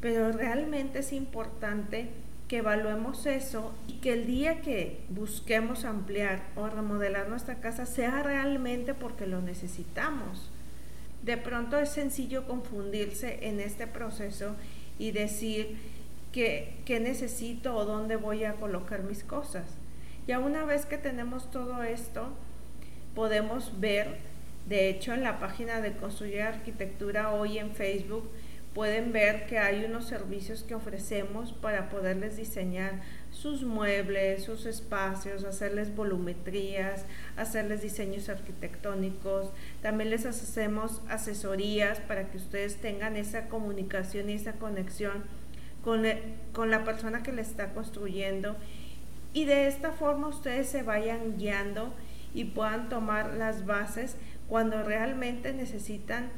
Pero 0.00 0.32
realmente 0.32 1.00
es 1.00 1.12
importante 1.12 2.10
que 2.48 2.58
evaluemos 2.58 3.26
eso 3.26 3.74
y 3.86 3.94
que 3.94 4.14
el 4.14 4.26
día 4.26 4.62
que 4.62 5.00
busquemos 5.10 5.84
ampliar 5.84 6.42
o 6.56 6.66
remodelar 6.66 7.28
nuestra 7.28 7.60
casa 7.60 7.84
sea 7.84 8.22
realmente 8.22 8.94
porque 8.94 9.26
lo 9.26 9.42
necesitamos. 9.42 10.50
De 11.22 11.36
pronto 11.36 11.78
es 11.78 11.90
sencillo 11.90 12.46
confundirse 12.46 13.46
en 13.46 13.60
este 13.60 13.86
proceso 13.86 14.56
y 14.98 15.10
decir 15.10 15.76
que, 16.32 17.00
necesito 17.00 17.74
o 17.74 17.84
dónde 17.84 18.16
voy 18.16 18.44
a 18.44 18.54
colocar 18.54 19.02
mis 19.02 19.24
cosas. 19.24 19.64
Ya 20.26 20.38
una 20.38 20.64
vez 20.64 20.86
que 20.86 20.98
tenemos 20.98 21.50
todo 21.50 21.82
esto, 21.82 22.28
podemos 23.14 23.80
ver, 23.80 24.18
de 24.68 24.88
hecho 24.88 25.12
en 25.12 25.22
la 25.22 25.38
página 25.38 25.80
de 25.80 25.96
Construir 25.96 26.42
Arquitectura 26.42 27.32
hoy 27.32 27.58
en 27.58 27.72
Facebook, 27.72 28.30
pueden 28.74 29.12
ver 29.12 29.46
que 29.46 29.58
hay 29.58 29.84
unos 29.84 30.06
servicios 30.06 30.62
que 30.62 30.74
ofrecemos 30.74 31.52
para 31.52 31.88
poderles 31.88 32.36
diseñar 32.36 33.00
sus 33.30 33.62
muebles, 33.62 34.44
sus 34.44 34.66
espacios, 34.66 35.44
hacerles 35.44 35.94
volumetrías, 35.94 37.04
hacerles 37.36 37.82
diseños 37.82 38.28
arquitectónicos. 38.28 39.50
También 39.82 40.10
les 40.10 40.26
hacemos 40.26 41.02
asesorías 41.08 42.00
para 42.00 42.30
que 42.30 42.36
ustedes 42.36 42.76
tengan 42.76 43.16
esa 43.16 43.48
comunicación 43.48 44.30
y 44.30 44.34
esa 44.34 44.52
conexión 44.54 45.24
con, 45.82 46.04
con 46.52 46.70
la 46.70 46.84
persona 46.84 47.22
que 47.22 47.32
le 47.32 47.42
está 47.42 47.72
construyendo. 47.72 48.56
Y 49.32 49.44
de 49.44 49.66
esta 49.66 49.92
forma 49.92 50.28
ustedes 50.28 50.68
se 50.68 50.82
vayan 50.82 51.36
guiando 51.38 51.92
y 52.34 52.44
puedan 52.44 52.88
tomar 52.88 53.34
las 53.34 53.66
bases 53.66 54.16
cuando 54.48 54.82
realmente 54.82 55.52
necesitan 55.52 56.30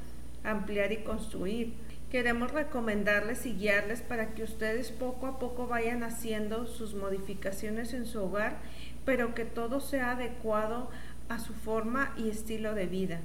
ampliar 0.44 0.92
y 0.92 0.98
construir 0.98 1.74
Queremos 2.10 2.50
recomendarles 2.50 3.46
y 3.46 3.52
guiarles 3.52 4.00
para 4.00 4.34
que 4.34 4.42
ustedes 4.42 4.90
poco 4.90 5.28
a 5.28 5.38
poco 5.38 5.68
vayan 5.68 6.02
haciendo 6.02 6.66
sus 6.66 6.94
modificaciones 6.94 7.94
en 7.94 8.04
su 8.04 8.20
hogar, 8.24 8.56
pero 9.04 9.32
que 9.32 9.44
todo 9.44 9.78
sea 9.78 10.12
adecuado 10.12 10.90
a 11.28 11.38
su 11.38 11.54
forma 11.54 12.12
y 12.16 12.28
estilo 12.28 12.74
de 12.74 12.86
vida. 12.86 13.20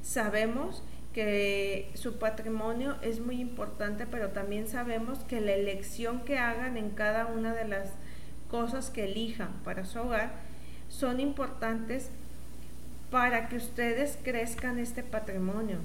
Sabemos 0.00 0.82
que 1.12 1.90
su 1.92 2.18
patrimonio 2.18 2.96
es 3.02 3.20
muy 3.20 3.38
importante, 3.38 4.06
pero 4.06 4.30
también 4.30 4.66
sabemos 4.66 5.18
que 5.24 5.42
la 5.42 5.52
elección 5.52 6.24
que 6.24 6.38
hagan 6.38 6.78
en 6.78 6.90
cada 6.90 7.26
una 7.26 7.52
de 7.52 7.68
las 7.68 7.92
cosas 8.50 8.88
que 8.88 9.04
elijan 9.04 9.52
para 9.62 9.84
su 9.84 9.98
hogar 9.98 10.32
son 10.88 11.20
importantes 11.20 12.08
para 13.10 13.50
que 13.50 13.56
ustedes 13.56 14.18
crezcan 14.22 14.78
este 14.78 15.02
patrimonio 15.02 15.80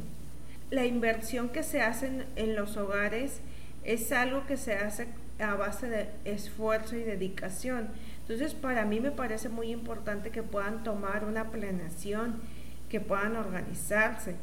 la 0.72 0.86
inversión 0.86 1.50
que 1.50 1.63
se 1.63 1.81
hace 1.81 2.25
en, 2.36 2.55
los 2.55 2.77
hogares 2.77 3.41
es 3.84 4.12
algo 4.12 4.45
que 4.48 4.57
se 4.57 4.74
hace 4.74 5.07
a 5.39 5.53
base 5.55 5.87
de 5.89 6.09
esfuerzo 6.25 6.96
y 6.96 7.03
dedicación. 7.03 7.89
Entonces, 8.22 8.53
para 8.53 8.85
mí 8.85 9.00
me 9.00 9.11
parece 9.11 9.50
muy 9.50 9.72
importante 9.72 10.31
que 10.31 10.44
puedan 10.44 10.83
tomar 10.83 11.25
una 11.25 11.51
planeación, 11.51 12.42
que 12.89 13.00
puedan 13.00 13.35
organizarse, 13.35 14.35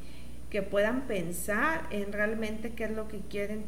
que 0.51 0.62
puedan 0.62 1.03
pensar 1.03 1.87
en 1.90 2.12
realmente 2.12 2.73
qué 2.73 2.85
es 2.85 2.92
lo 2.92 3.09
que 3.09 3.20
quieren 3.20 3.64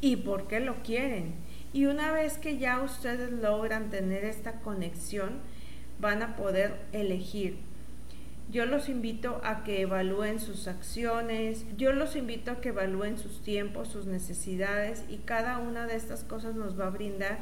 y 0.00 0.16
por 0.16 0.46
qué 0.48 0.60
lo 0.60 0.82
quieren. 0.82 1.34
Y 1.72 1.86
una 1.86 2.12
vez 2.12 2.38
que 2.38 2.56
ya 2.56 2.80
ustedes 2.80 3.30
logran 3.32 3.90
tener 3.90 4.24
esta 4.24 4.60
conexión, 4.60 5.40
van 6.00 6.22
a 6.22 6.36
poder 6.36 6.76
elegir 6.92 7.58
yo 8.50 8.66
los 8.66 8.88
invito 8.88 9.40
a 9.42 9.64
que 9.64 9.80
evalúen 9.80 10.38
sus 10.38 10.68
acciones, 10.68 11.64
yo 11.76 11.92
los 11.92 12.14
invito 12.14 12.50
a 12.50 12.60
que 12.60 12.68
evalúen 12.68 13.18
sus 13.18 13.42
tiempos, 13.42 13.88
sus 13.88 14.06
necesidades 14.06 15.04
y 15.08 15.18
cada 15.18 15.58
una 15.58 15.86
de 15.86 15.96
estas 15.96 16.24
cosas 16.24 16.54
nos 16.54 16.78
va 16.78 16.86
a 16.86 16.90
brindar 16.90 17.38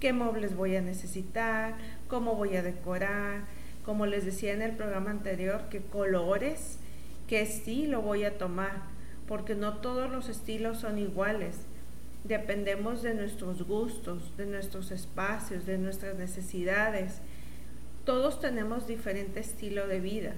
qué 0.00 0.12
muebles 0.12 0.56
voy 0.56 0.76
a 0.76 0.82
necesitar, 0.82 1.74
cómo 2.08 2.34
voy 2.34 2.56
a 2.56 2.62
decorar, 2.62 3.44
como 3.84 4.06
les 4.06 4.24
decía 4.24 4.52
en 4.52 4.62
el 4.62 4.72
programa 4.72 5.10
anterior, 5.10 5.64
qué 5.70 5.80
colores, 5.80 6.78
qué 7.28 7.42
estilo 7.42 8.02
voy 8.02 8.24
a 8.24 8.36
tomar, 8.36 8.82
porque 9.28 9.54
no 9.54 9.78
todos 9.78 10.10
los 10.10 10.28
estilos 10.28 10.78
son 10.78 10.98
iguales. 10.98 11.56
Dependemos 12.24 13.02
de 13.02 13.14
nuestros 13.14 13.62
gustos, 13.62 14.36
de 14.36 14.46
nuestros 14.46 14.90
espacios, 14.90 15.64
de 15.64 15.78
nuestras 15.78 16.16
necesidades 16.16 17.22
todos 18.04 18.40
tenemos 18.40 18.86
diferente 18.86 19.40
estilo 19.40 19.86
de 19.86 20.00
vida. 20.00 20.32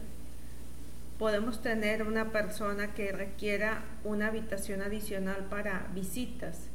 Podemos 1.19 1.63
tener 1.63 2.03
una 2.03 2.33
persona 2.33 2.95
que 2.95 3.13
requiera 3.13 3.85
una 4.05 4.29
habitación 4.29 4.83
adicional 4.83 5.47
para 5.49 5.89
visitas. 5.95 6.69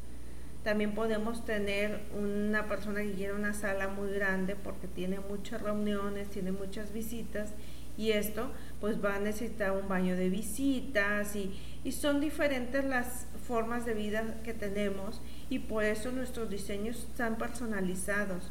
También 0.64 0.96
podemos 0.96 1.46
tener 1.46 2.02
una 2.18 2.68
persona 2.68 3.02
que 3.02 3.14
quiere 3.14 3.34
una 3.34 3.54
sala 3.54 3.88
muy 3.88 4.12
grande 4.12 4.56
porque 4.56 4.88
tiene 4.88 5.20
muchas 5.20 5.62
reuniones, 5.62 6.30
tiene 6.30 6.52
muchas 6.52 6.94
visitas 6.94 7.52
y 7.98 8.12
esto 8.12 8.52
pues 8.80 9.04
va 9.04 9.16
a 9.16 9.20
necesitar 9.20 9.72
un 9.72 9.88
baño 9.88 10.16
de 10.16 10.30
visitas 10.30 11.36
y, 11.36 11.52
y 11.84 11.92
son 11.92 12.22
diferentes 12.22 12.86
las 12.86 13.28
formas 13.48 13.86
de 13.86 13.94
vida 13.94 14.36
que 14.44 14.54
tenemos 14.54 15.22
y 15.50 15.60
por 15.60 15.84
eso 15.84 16.12
nuestros 16.12 16.50
diseños 16.50 17.08
están 17.10 17.38
personalizados. 17.38 18.44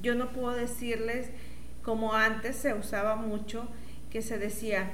Yo 0.00 0.14
no 0.14 0.32
puedo 0.32 0.52
decirles 0.54 1.28
como 1.88 2.12
antes 2.12 2.56
se 2.56 2.74
usaba 2.74 3.16
mucho, 3.16 3.66
que 4.10 4.20
se 4.20 4.36
decía, 4.36 4.90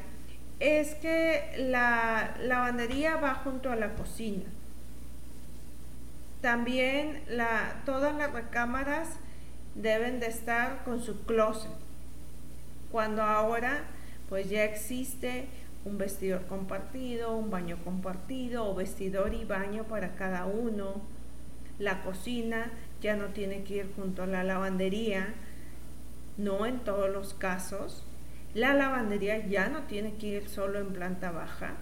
es 0.60 0.94
que 0.94 1.42
la 1.58 2.36
lavandería 2.40 3.16
va 3.16 3.34
junto 3.34 3.68
a 3.72 3.74
la 3.74 3.94
cocina. 3.94 4.44
También 6.40 7.24
la, 7.26 7.82
todas 7.84 8.14
las 8.14 8.32
recámaras 8.32 9.08
deben 9.74 10.20
de 10.20 10.28
estar 10.28 10.84
con 10.84 11.02
su 11.02 11.24
closet. 11.24 11.72
Cuando 12.92 13.24
ahora 13.24 13.82
pues 14.28 14.48
ya 14.48 14.62
existe 14.62 15.46
un 15.84 15.98
vestidor 15.98 16.46
compartido, 16.46 17.34
un 17.36 17.50
baño 17.50 17.76
compartido 17.82 18.70
o 18.70 18.76
vestidor 18.76 19.34
y 19.34 19.44
baño 19.44 19.82
para 19.82 20.14
cada 20.14 20.46
uno. 20.46 21.02
La 21.80 22.04
cocina 22.04 22.70
ya 23.02 23.16
no 23.16 23.30
tiene 23.30 23.64
que 23.64 23.78
ir 23.78 23.92
junto 23.96 24.22
a 24.22 24.28
la 24.28 24.44
lavandería, 24.44 25.34
no 26.36 26.66
en 26.66 26.80
todos 26.80 27.10
los 27.10 27.34
casos. 27.34 28.04
La 28.54 28.74
lavandería 28.74 29.46
ya 29.46 29.68
no 29.68 29.82
tiene 29.82 30.14
que 30.14 30.26
ir 30.28 30.48
solo 30.48 30.78
en 30.78 30.92
planta 30.92 31.30
baja. 31.30 31.74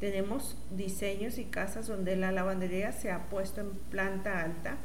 Tenemos 0.00 0.58
diseños 0.70 1.38
y 1.38 1.44
casas 1.44 1.86
donde 1.86 2.16
la 2.16 2.32
lavandería 2.32 2.92
se 2.92 3.10
ha 3.10 3.28
puesto 3.28 3.60
en 3.60 3.70
planta 3.90 4.42
alta. 4.42 4.76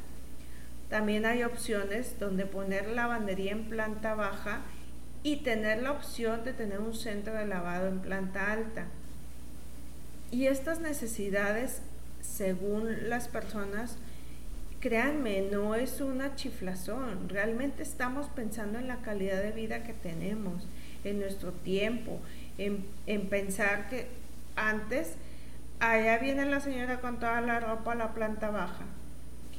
También 0.88 1.26
hay 1.26 1.42
opciones 1.42 2.18
donde 2.18 2.46
poner 2.46 2.88
lavandería 2.88 3.52
en 3.52 3.68
planta 3.68 4.14
baja 4.14 4.62
y 5.22 5.36
tener 5.36 5.82
la 5.82 5.92
opción 5.92 6.44
de 6.44 6.52
tener 6.52 6.80
un 6.80 6.94
centro 6.94 7.34
de 7.34 7.46
lavado 7.46 7.88
en 7.88 8.00
planta 8.00 8.52
alta. 8.52 8.86
Y 10.30 10.46
estas 10.46 10.80
necesidades, 10.80 11.82
según 12.20 13.08
las 13.08 13.28
personas, 13.28 13.98
créanme, 14.82 15.42
no 15.42 15.76
es 15.76 16.00
una 16.00 16.34
chiflazón, 16.34 17.28
realmente 17.28 17.84
estamos 17.84 18.26
pensando 18.26 18.80
en 18.80 18.88
la 18.88 18.96
calidad 18.96 19.40
de 19.40 19.52
vida 19.52 19.84
que 19.84 19.92
tenemos, 19.92 20.66
en 21.04 21.20
nuestro 21.20 21.52
tiempo, 21.52 22.18
en, 22.58 22.84
pensar 23.28 23.88
que 23.88 24.08
antes 24.56 25.14
allá 25.78 26.18
viene 26.18 26.46
la 26.46 26.58
señora 26.58 27.00
con 27.00 27.20
toda 27.20 27.40
la 27.40 27.60
ropa 27.60 27.92
a 27.92 27.94
la 27.94 28.12
planta 28.12 28.50
baja 28.50 28.84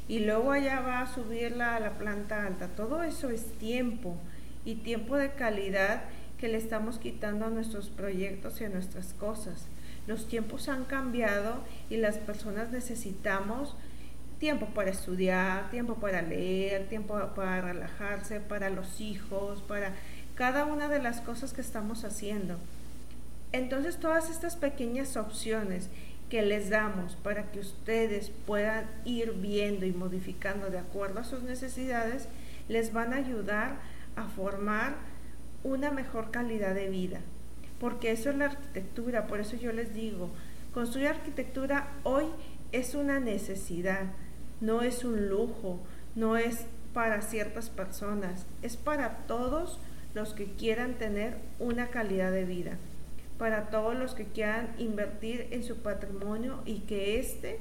y 0.10 0.20
luego 0.20 0.52
allá 0.52 0.82
va 0.82 1.00
a 1.00 1.14
subirla 1.14 1.78
a 1.78 1.80
la 1.80 1.92
planta 1.92 2.46
alta. 2.46 2.68
Todo 2.68 3.04
eso 3.04 3.30
es 3.30 3.46
tiempo 3.58 4.18
y 4.66 4.76
tiempo 4.76 5.16
de 5.16 5.32
calidad 5.32 6.04
que 6.38 6.50
le 6.50 6.58
estamos 6.58 7.00
quitando 7.00 7.46
a 7.46 7.50
nuestros 7.50 7.88
proyectos 7.88 8.60
y 8.60 8.66
a 8.66 8.70
nuestras 8.70 9.14
cosas. 9.14 9.68
Los 10.06 10.28
tiempos 10.28 10.68
han 10.68 10.84
cambiado 10.84 11.64
y 11.90 11.96
las 11.96 12.18
personas 12.18 12.72
necesitamos 12.72 13.78
tiempo 14.44 14.66
para 14.66 14.90
estudiar, 14.90 15.70
tiempo 15.70 15.96
para 15.96 16.22
leer, 16.22 16.90
tiempo 16.90 17.18
para 17.34 17.62
relajarse, 17.62 18.42
para 18.42 18.70
los 18.70 19.00
hijos, 19.00 19.62
para 19.62 19.94
cada 20.36 20.66
una 20.66 20.90
de 20.90 21.00
las 21.02 21.22
cosas 21.22 21.54
que 21.54 21.62
estamos 21.62 22.04
haciendo. 22.04 22.58
Entonces 23.54 23.96
todas 23.96 24.30
estas 24.30 24.58
pequeñas 24.58 25.16
opciones 25.16 25.88
que 26.30 26.42
les 26.42 26.70
damos 26.70 27.16
para 27.16 27.54
que 27.54 27.62
ustedes 27.62 28.34
puedan 28.46 28.86
ir 29.06 29.32
viendo 29.32 29.86
y 29.86 29.94
modificando 29.94 30.70
de 30.70 30.80
acuerdo 30.80 31.22
a 31.22 31.24
sus 31.24 31.44
necesidades, 31.44 32.28
les 32.68 32.92
van 32.92 33.14
a 33.14 33.18
ayudar 33.20 33.78
a 34.18 34.26
formar 34.26 34.96
una 35.64 35.90
mejor 35.90 36.32
calidad 36.32 36.76
de 36.76 36.90
vida. 36.90 37.22
porque 37.80 38.12
eso 38.12 38.30
es 38.30 38.36
la 38.36 38.46
arquitectura, 38.46 39.26
por 39.28 39.40
eso 39.40 39.56
yo 39.56 39.72
les 39.72 39.94
digo, 39.94 40.30
construir 40.74 41.08
arquitectura 41.08 41.88
hoy 42.04 42.26
es 42.74 42.96
una 42.96 43.20
necesidad, 43.20 44.08
no 44.64 44.82
es 44.82 45.04
un 45.04 45.28
lujo, 45.28 45.80
no 46.16 46.38
es 46.38 46.66
para 46.94 47.22
ciertas 47.22 47.70
personas, 47.70 48.46
es 48.62 48.78
para 48.78 49.18
todos 49.28 49.78
los 50.14 50.34
que 50.34 50.46
quieran 50.54 50.94
tener 50.94 51.38
una 51.60 51.90
calidad 51.90 52.32
de 52.32 52.46
vida, 52.46 52.78
para 53.38 53.70
todos 53.70 53.94
los 53.94 54.16
que 54.16 54.26
quieran 54.26 54.74
invertir 54.78 55.48
en 55.52 55.64
su 55.64 55.78
patrimonio 55.78 56.62
y 56.66 56.80
que 56.82 57.20
éste 57.20 57.60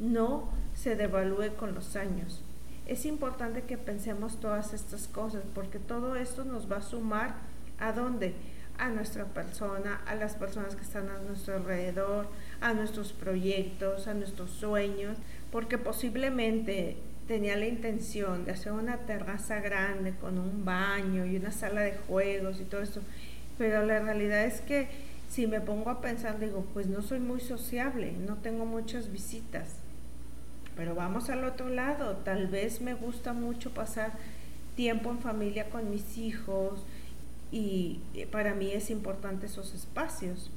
no 0.00 0.50
se 0.74 0.96
devalúe 0.96 1.54
con 1.56 1.76
los 1.76 1.94
años. 1.94 2.42
Es 2.88 3.06
importante 3.06 3.62
que 3.62 3.78
pensemos 3.78 4.40
todas 4.40 4.74
estas 4.74 5.06
cosas 5.06 5.44
porque 5.54 5.78
todo 5.78 6.16
esto 6.16 6.44
nos 6.44 6.70
va 6.70 6.78
a 6.78 6.82
sumar 6.82 7.36
a 7.78 7.92
dónde? 7.92 8.34
A 8.78 8.88
nuestra 8.88 9.26
persona, 9.26 10.00
a 10.06 10.16
las 10.16 10.34
personas 10.34 10.74
que 10.74 10.82
están 10.82 11.08
a 11.08 11.18
nuestro 11.18 11.54
alrededor, 11.54 12.26
a 12.60 12.72
nuestros 12.72 13.12
proyectos, 13.12 14.08
a 14.08 14.14
nuestros 14.14 14.50
sueños, 14.50 15.18
porque 15.52 15.76
posiblemente 15.76 16.96
tenía 17.28 17.56
la 17.56 17.66
intención 17.66 18.44
de 18.44 18.52
hacer 18.52 18.72
una 18.72 18.96
terraza 18.96 19.60
grande 19.60 20.14
con 20.20 20.38
un 20.38 20.64
baño 20.64 21.26
y 21.26 21.36
una 21.36 21.52
sala 21.52 21.82
de 21.82 21.92
juegos 22.08 22.58
y 22.58 22.64
todo 22.64 22.80
esto, 22.80 23.00
pero 23.58 23.84
la 23.86 24.00
realidad 24.00 24.44
es 24.44 24.62
que 24.62 24.88
si 25.28 25.46
me 25.46 25.60
pongo 25.60 25.90
a 25.90 26.00
pensar, 26.00 26.40
digo, 26.40 26.66
pues 26.74 26.86
no 26.88 27.02
soy 27.02 27.20
muy 27.20 27.40
sociable, 27.40 28.12
no 28.26 28.36
tengo 28.36 28.64
muchas 28.64 29.12
visitas, 29.12 29.76
pero 30.74 30.94
vamos 30.94 31.30
al 31.30 31.44
otro 31.44 31.68
lado, 31.68 32.16
tal 32.24 32.48
vez 32.48 32.80
me 32.80 32.94
gusta 32.94 33.34
mucho 33.34 33.72
pasar 33.72 34.12
tiempo 34.74 35.10
en 35.10 35.18
familia 35.18 35.68
con 35.68 35.90
mis 35.90 36.16
hijos 36.16 36.82
y 37.50 38.00
para 38.30 38.54
mí 38.54 38.72
es 38.72 38.88
importante 38.88 39.46
esos 39.46 39.74
espacios. 39.74 40.50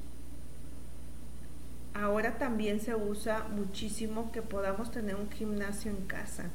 Ahora 1.96 2.38
también 2.38 2.82
se 2.82 2.94
usa 2.94 3.48
muchísimo 3.56 4.30
que 4.34 4.42
podamos 4.42 4.92
tener 4.92 5.16
un 5.16 5.32
gimnasio 5.32 5.92
en 5.92 6.06
casa, 6.06 6.50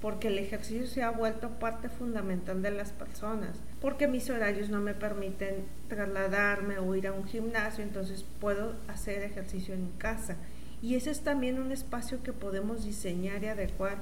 porque 0.00 0.28
el 0.28 0.38
ejercicio 0.38 0.86
se 0.86 1.02
ha 1.02 1.10
vuelto 1.10 1.58
parte 1.58 1.88
fundamental 1.88 2.62
de 2.62 2.70
las 2.70 2.92
personas, 2.92 3.58
porque 3.80 4.06
mis 4.06 4.30
horarios 4.30 4.68
no 4.68 4.78
me 4.78 4.94
permiten 4.94 5.64
trasladarme 5.88 6.78
o 6.78 6.94
ir 6.94 7.08
a 7.08 7.12
un 7.12 7.26
gimnasio, 7.26 7.82
entonces 7.82 8.24
puedo 8.40 8.76
hacer 8.86 9.24
ejercicio 9.24 9.74
en 9.74 9.90
casa. 9.98 10.36
Y 10.80 10.94
ese 10.94 11.10
es 11.10 11.22
también 11.22 11.58
un 11.58 11.72
espacio 11.72 12.22
que 12.22 12.32
podemos 12.32 12.84
diseñar 12.84 13.42
y 13.42 13.48
adecuar 13.48 13.96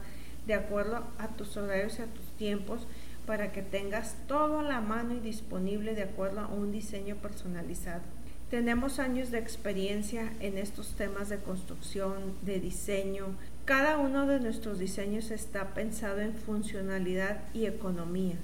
de 0.46 0.52
acuerdo 0.52 1.06
a 1.16 1.28
tus 1.28 1.56
horarios 1.56 1.98
y 1.98 2.02
a 2.02 2.06
tus 2.06 2.26
tiempos 2.36 2.86
para 3.24 3.50
que 3.50 3.62
tengas 3.62 4.14
todo 4.28 4.60
a 4.60 4.62
la 4.62 4.82
mano 4.82 5.14
y 5.14 5.20
disponible 5.20 5.94
de 5.94 6.02
acuerdo 6.02 6.40
a 6.40 6.48
un 6.48 6.70
diseño 6.70 7.16
personalizado. 7.16 8.02
Tenemos 8.50 9.00
años 9.00 9.32
de 9.32 9.38
experiencia 9.38 10.32
en 10.38 10.56
estos 10.56 10.94
temas 10.94 11.28
de 11.28 11.38
construcción, 11.38 12.14
de 12.42 12.60
diseño. 12.60 13.26
Cada 13.64 13.98
uno 13.98 14.24
de 14.28 14.38
nuestros 14.38 14.78
diseños 14.78 15.32
está 15.32 15.74
pensado 15.74 16.20
en 16.20 16.32
funcionalidad 16.32 17.40
y 17.54 17.66
economía. 17.66 18.36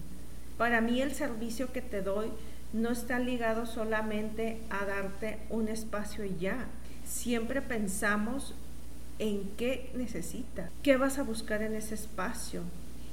Para 0.59 0.81
mí 0.81 1.01
el 1.01 1.13
servicio 1.13 1.73
que 1.73 1.83
te 1.83 2.03
doy 2.03 2.33
no 2.73 2.91
está 2.91 3.21
ligado 3.21 3.65
solamente 3.65 4.59
a 4.71 4.85
darte 4.87 5.39
un 5.51 5.69
espacio 5.69 6.25
y 6.25 6.37
ya. 6.37 6.67
Siempre 7.05 7.63
pensamos 7.63 8.57
en 9.21 9.51
qué 9.57 9.93
necesitas, 9.95 10.69
qué 10.83 10.97
vas 10.97 11.19
a 11.19 11.23
buscar 11.23 11.63
en 11.63 11.77
ese 11.77 11.95
espacio, 11.95 12.63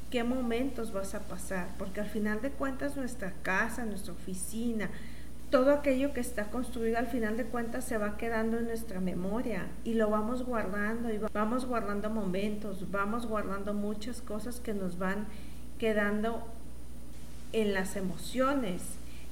qué 0.09 0.23
momentos 0.23 0.91
vas 0.91 1.13
a 1.13 1.19
pasar, 1.27 1.67
porque 1.77 2.01
al 2.01 2.09
final 2.09 2.41
de 2.41 2.49
cuentas 2.49 2.97
nuestra 2.97 3.33
casa, 3.43 3.85
nuestra 3.85 4.13
oficina, 4.13 4.89
todo 5.49 5.71
aquello 5.71 6.13
que 6.13 6.19
está 6.19 6.51
construido 6.51 6.97
al 6.97 7.07
final 7.07 7.35
de 7.35 7.45
cuentas 7.45 7.85
se 7.85 7.97
va 7.97 8.17
quedando 8.17 8.59
en 8.59 8.65
nuestra 8.65 8.99
memoria 8.99 9.67
y 9.83 9.95
lo 9.95 10.09
vamos 10.09 10.43
guardando 10.43 11.11
y 11.11 11.19
vamos 11.33 11.65
guardando 11.65 12.09
momentos, 12.09 12.91
vamos 12.91 13.25
guardando 13.25 13.73
muchas 13.73 14.21
cosas 14.21 14.59
que 14.59 14.73
nos 14.73 14.99
van 14.99 15.27
quedando 15.79 16.47
en 17.51 17.73
las 17.73 17.95
emociones, 17.95 18.83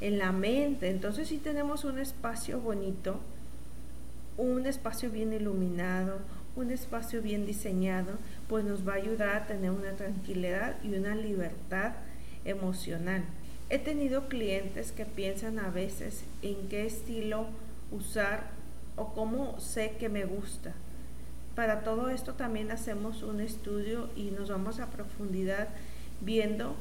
en 0.02 0.18
la 0.18 0.32
mente. 0.32 0.90
Entonces 0.90 1.28
si 1.28 1.38
tenemos 1.38 1.86
un 1.86 2.00
espacio 2.00 2.60
bonito, 2.60 3.20
un 4.38 4.66
espacio 4.66 5.12
bien 5.12 5.34
iluminado, 5.34 6.20
un 6.56 6.72
espacio 6.72 7.22
bien 7.22 7.46
diseñado, 7.46 8.14
pues 8.50 8.66
nos 8.66 8.88
va 8.88 8.94
a 8.94 8.98
ayudar 8.98 9.30
a 9.30 9.46
tener 9.46 9.70
una 9.70 9.92
tranquilidad 9.92 10.78
y 10.84 10.96
una 10.96 11.14
libertad 11.14 11.94
emocional. 12.44 13.24
He 13.70 13.80
tenido 13.80 14.30
clientes 14.30 14.94
que 14.94 15.06
piensan 15.06 15.60
a 15.60 15.70
veces 15.70 16.24
en 16.42 16.70
qué 16.70 16.86
estilo 16.86 17.48
usar 17.92 18.48
o 18.96 19.14
cómo 19.14 19.60
sé 19.60 19.98
que 20.00 20.08
me 20.08 20.24
gusta. 20.24 20.74
Para 21.54 21.84
todo 21.84 22.10
esto 22.10 22.34
también 22.34 22.72
hacemos 22.72 23.24
un 23.24 23.42
estudio 23.42 24.10
y 24.16 24.32
nos 24.32 24.50
vamos 24.50 24.80
a 24.80 24.86
profundidad 24.88 25.68
viendo 26.22 26.76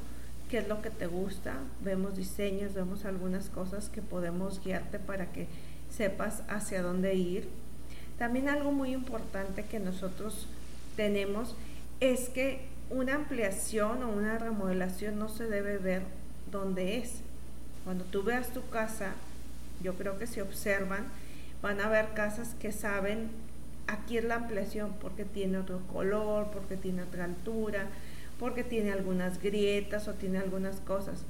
qué 0.49 0.59
es 0.59 0.69
lo 0.69 0.81
que 0.81 0.91
te 0.91 1.09
gusta, 1.09 1.57
vemos 1.83 2.17
diseños, 2.17 2.75
vemos 2.75 3.05
algunas 3.05 3.49
cosas 3.49 3.89
que 3.89 4.01
podemos 4.01 4.63
guiarte 4.63 5.01
para 5.01 5.33
que 5.33 5.49
sepas 5.91 6.45
hacia 6.49 6.83
dónde 6.83 7.15
ir. 7.17 7.49
También 8.17 8.49
algo 8.49 8.71
muy 8.71 8.93
importante 8.93 9.65
que 9.65 9.81
nosotros 9.81 10.47
tenemos 10.95 11.57
es 11.99 12.29
que 12.29 12.61
una 12.91 13.17
ampliación 13.17 14.05
o 14.05 14.09
una 14.09 14.39
remodelación 14.39 15.19
no 15.19 15.29
se 15.29 15.47
debe 15.47 15.79
ver 15.79 16.03
donde 16.51 16.99
es. 16.99 17.21
Cuando 17.85 18.05
tú 18.05 18.23
veas 18.23 18.53
tu 18.53 18.69
casa, 18.69 19.15
yo 19.83 19.95
creo 19.95 20.19
que 20.19 20.27
si 20.27 20.41
observan, 20.41 21.07
van 21.63 21.81
a 21.81 21.89
ver 21.89 22.15
casas 22.15 22.55
que 22.61 22.73
saben 22.73 23.31
aquí 23.87 24.19
es 24.19 24.25
la 24.25 24.37
ampliación 24.37 24.95
porque 25.01 25.25
tiene 25.25 25.59
otro 25.59 25.81
color, 25.93 26.51
porque 26.53 26.77
tiene 26.77 27.03
otra 27.03 27.25
altura, 27.25 27.87
porque 28.39 28.65
tiene 28.65 28.93
algunas 28.93 29.41
grietas 29.43 30.09
o 30.09 30.15
tiene 30.15 30.39
algunas 30.39 30.81
cosas. 30.81 31.25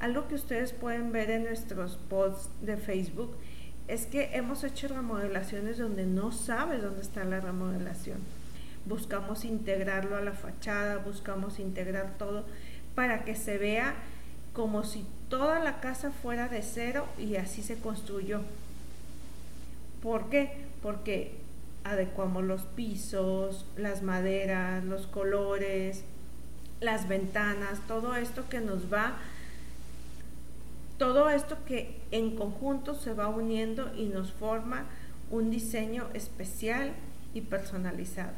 Algo 0.00 0.28
que 0.28 0.34
ustedes 0.34 0.72
pueden 0.72 1.12
ver 1.12 1.30
en 1.30 1.44
nuestros 1.44 1.96
posts 2.08 2.48
de 2.62 2.76
Facebook 2.76 3.34
es 3.88 4.06
que 4.06 4.30
hemos 4.34 4.64
hecho 4.64 4.88
remodelaciones 4.88 5.78
donde 5.78 6.04
no 6.06 6.32
sabes 6.32 6.82
dónde 6.82 7.02
está 7.02 7.24
la 7.24 7.40
remodelación. 7.40 8.18
Buscamos 8.86 9.44
integrarlo 9.44 10.16
a 10.16 10.20
la 10.20 10.32
fachada, 10.32 10.98
buscamos 10.98 11.58
integrar 11.58 12.14
todo 12.18 12.44
para 12.94 13.24
que 13.24 13.34
se 13.34 13.58
vea 13.58 13.94
como 14.54 14.84
si 14.84 15.04
toda 15.28 15.58
la 15.58 15.80
casa 15.80 16.12
fuera 16.12 16.48
de 16.48 16.62
cero 16.62 17.06
y 17.18 17.36
así 17.36 17.62
se 17.62 17.78
construyó. 17.78 18.40
¿Por 20.00 20.30
qué? 20.30 20.64
Porque 20.80 21.36
adecuamos 21.82 22.44
los 22.44 22.62
pisos, 22.62 23.66
las 23.76 24.02
maderas, 24.02 24.84
los 24.84 25.06
colores, 25.06 26.04
las 26.80 27.08
ventanas, 27.08 27.80
todo 27.88 28.14
esto 28.14 28.48
que 28.48 28.60
nos 28.60 28.92
va, 28.92 29.16
todo 30.98 31.30
esto 31.30 31.58
que 31.66 32.00
en 32.12 32.36
conjunto 32.36 32.94
se 32.94 33.12
va 33.12 33.28
uniendo 33.28 33.92
y 33.96 34.06
nos 34.06 34.32
forma 34.32 34.84
un 35.30 35.50
diseño 35.50 36.08
especial 36.14 36.92
y 37.34 37.40
personalizado. 37.40 38.32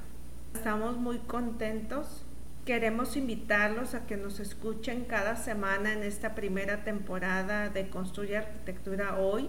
Estamos 0.55 0.96
muy 0.96 1.18
contentos 1.18 2.22
Queremos 2.66 3.16
invitarlos 3.16 3.94
a 3.94 4.09
que 4.09 4.16
nos 4.16 4.40
escuchen 4.40 5.05
cada 5.05 5.37
semana 5.37 5.92
en 5.92 6.02
esta 6.02 6.35
primera 6.35 6.83
temporada 6.83 7.68
de 7.68 7.88
Construye 7.88 8.38
Arquitectura 8.38 9.20
Hoy. 9.20 9.48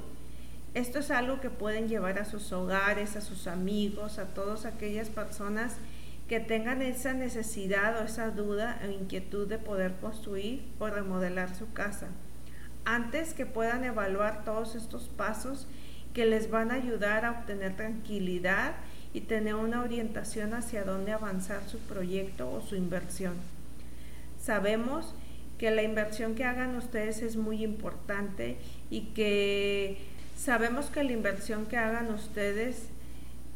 Esto 0.76 1.00
es 1.00 1.10
algo 1.10 1.42
que 1.42 1.50
pueden 1.50 1.90
llevar 1.90 2.20
a 2.20 2.26
sus 2.26 2.52
hogares, 2.52 3.16
a 3.16 3.22
sus 3.22 3.48
amigos, 3.48 4.20
a 4.20 4.26
todas 4.36 4.68
aquellas 4.68 5.10
personas 5.10 5.78
que 6.28 6.40
tengan 6.40 6.84
esa 6.84 7.14
necesidad 7.14 8.00
o 8.00 8.06
esa 8.06 8.30
duda 8.30 8.80
o 8.88 8.92
inquietud 8.92 9.48
de 9.48 9.58
poder 9.58 9.96
construir 9.96 10.62
o 10.78 10.86
remodelar 10.86 11.56
su 11.56 11.74
casa. 11.74 12.10
Antes 12.86 13.34
que 13.34 13.48
puedan 13.48 13.84
evaluar 13.84 14.46
todos 14.46 14.76
estos 14.76 15.08
pasos 15.08 15.66
que 16.14 16.28
les 16.28 16.52
van 16.52 16.70
a 16.70 16.76
ayudar 16.76 17.26
a 17.26 17.32
obtener 17.32 17.76
tranquilidad 17.76 18.76
y 19.14 19.22
tener 19.22 19.56
una 19.56 19.82
orientación 19.82 20.54
hacia 20.54 20.84
dónde 20.84 21.12
avanzar 21.12 21.68
su 21.68 21.80
proyecto 21.80 22.52
o 22.52 22.62
su 22.62 22.76
inversión. 22.76 23.36
Sabemos 24.42 25.14
que 25.58 25.72
la 25.72 25.84
inversión 25.84 26.36
que 26.36 26.46
hagan 26.46 26.76
ustedes 26.76 27.22
es 27.22 27.36
muy 27.36 27.64
importante 27.64 28.58
y 28.90 29.14
que 29.14 29.98
sabemos 30.38 30.88
que 30.88 31.04
la 31.04 31.12
inversión 31.12 31.66
que 31.66 31.78
hagan 31.78 32.14
ustedes 32.14 32.90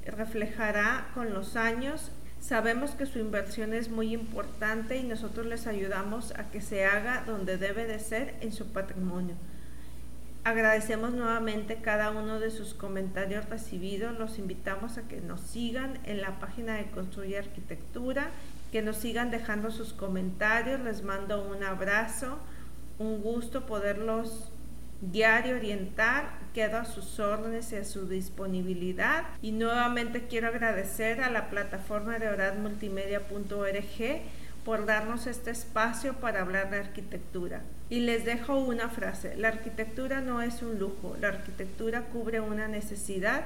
reflejará 0.06 1.10
con 1.14 1.34
los 1.34 1.56
años. 1.56 2.12
Sabemos 2.40 2.92
que 2.92 3.06
su 3.06 3.20
inversión 3.20 3.74
es 3.74 3.90
muy 3.90 4.14
importante 4.14 4.98
y 4.98 5.04
nosotros 5.04 5.46
les 5.46 5.68
ayudamos 5.68 6.32
a 6.32 6.50
que 6.50 6.60
se 6.60 6.86
haga 6.86 7.24
donde 7.26 7.58
debe 7.58 7.86
de 7.86 8.00
ser 8.00 8.36
en 8.42 8.52
su 8.52 8.68
patrimonio. 8.68 9.36
Agradecemos 10.43 11.13
nuevamente 11.13 11.75
cada 11.75 12.10
uno 12.10 12.39
de 12.39 12.49
sus 12.49 12.73
comentarios 12.73 13.47
recibidos. 13.47 14.17
Los 14.17 14.39
invitamos 14.39 14.97
a 14.97 15.04
que 15.04 15.21
nos 15.21 15.39
sigan 15.41 15.99
en 16.04 16.19
la 16.19 16.39
página 16.39 16.77
de 16.77 16.89
Construye 16.89 17.38
Arquitectura, 17.38 18.32
que 18.71 18.82
nos 18.82 18.97
sigan 18.97 19.30
dejando 19.30 19.69
sus 19.69 19.93
comentarios. 19.93 20.80
Les 20.80 21.04
mando 21.04 21.47
un 21.47 21.63
abrazo, 21.63 22.39
un 22.97 23.21
gusto 23.21 23.67
poderlos 23.67 24.51
guiar 25.01 25.45
y 25.45 25.51
orientar. 25.51 26.39
Quedo 26.56 26.80
a 26.80 26.86
sus 26.86 27.19
órdenes 27.19 27.71
y 27.71 27.75
a 27.75 27.86
su 27.86 28.08
disponibilidad. 28.08 29.25
Y 29.43 29.51
nuevamente 29.51 30.25
quiero 30.25 30.47
agradecer 30.47 31.21
a 31.21 31.30
la 31.30 31.51
plataforma 31.51 32.17
de 32.17 32.30
oradmultimedia.org 32.30 34.21
por 34.63 34.86
darnos 34.86 35.28
este 35.28 35.52
espacio 35.52 36.13
para 36.15 36.41
hablar 36.41 36.69
de 36.69 36.80
arquitectura. 36.80 37.62
Y 37.89 38.02
les 38.02 38.26
dejo 38.26 38.58
una 38.58 38.89
frase, 38.89 39.36
la 39.36 39.50
arquitectura 39.50 40.21
no 40.21 40.41
es 40.41 40.62
un 40.62 40.80
lujo, 40.80 41.17
la 41.19 41.30
arquitectura 41.30 42.04
cubre 42.04 42.39
una 42.39 42.67
necesidad 42.67 43.45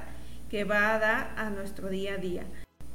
que 0.50 0.64
va 0.64 0.94
a 0.94 0.98
dar 0.98 1.32
a 1.36 1.50
nuestro 1.50 1.88
día 1.88 2.14
a 2.14 2.18
día. 2.18 2.44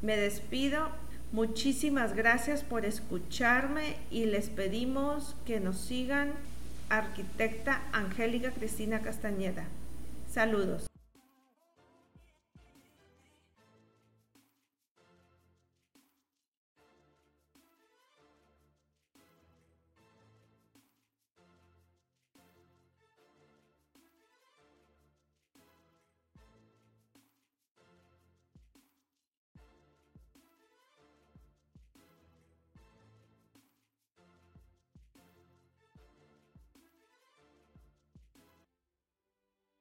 Me 0.02 0.18
despido, 0.18 0.90
muchísimas 1.32 2.16
gracias 2.16 2.64
por 2.64 2.86
escucharme 2.86 3.98
y 4.10 4.26
les 4.26 4.50
pedimos 4.50 5.36
que 5.46 5.60
nos 5.60 5.78
sigan 5.78 6.32
arquitecta 6.90 7.82
Angélica 7.92 8.52
Cristina 8.52 9.02
Castañeda. 9.02 9.66
Saludos. 10.30 10.91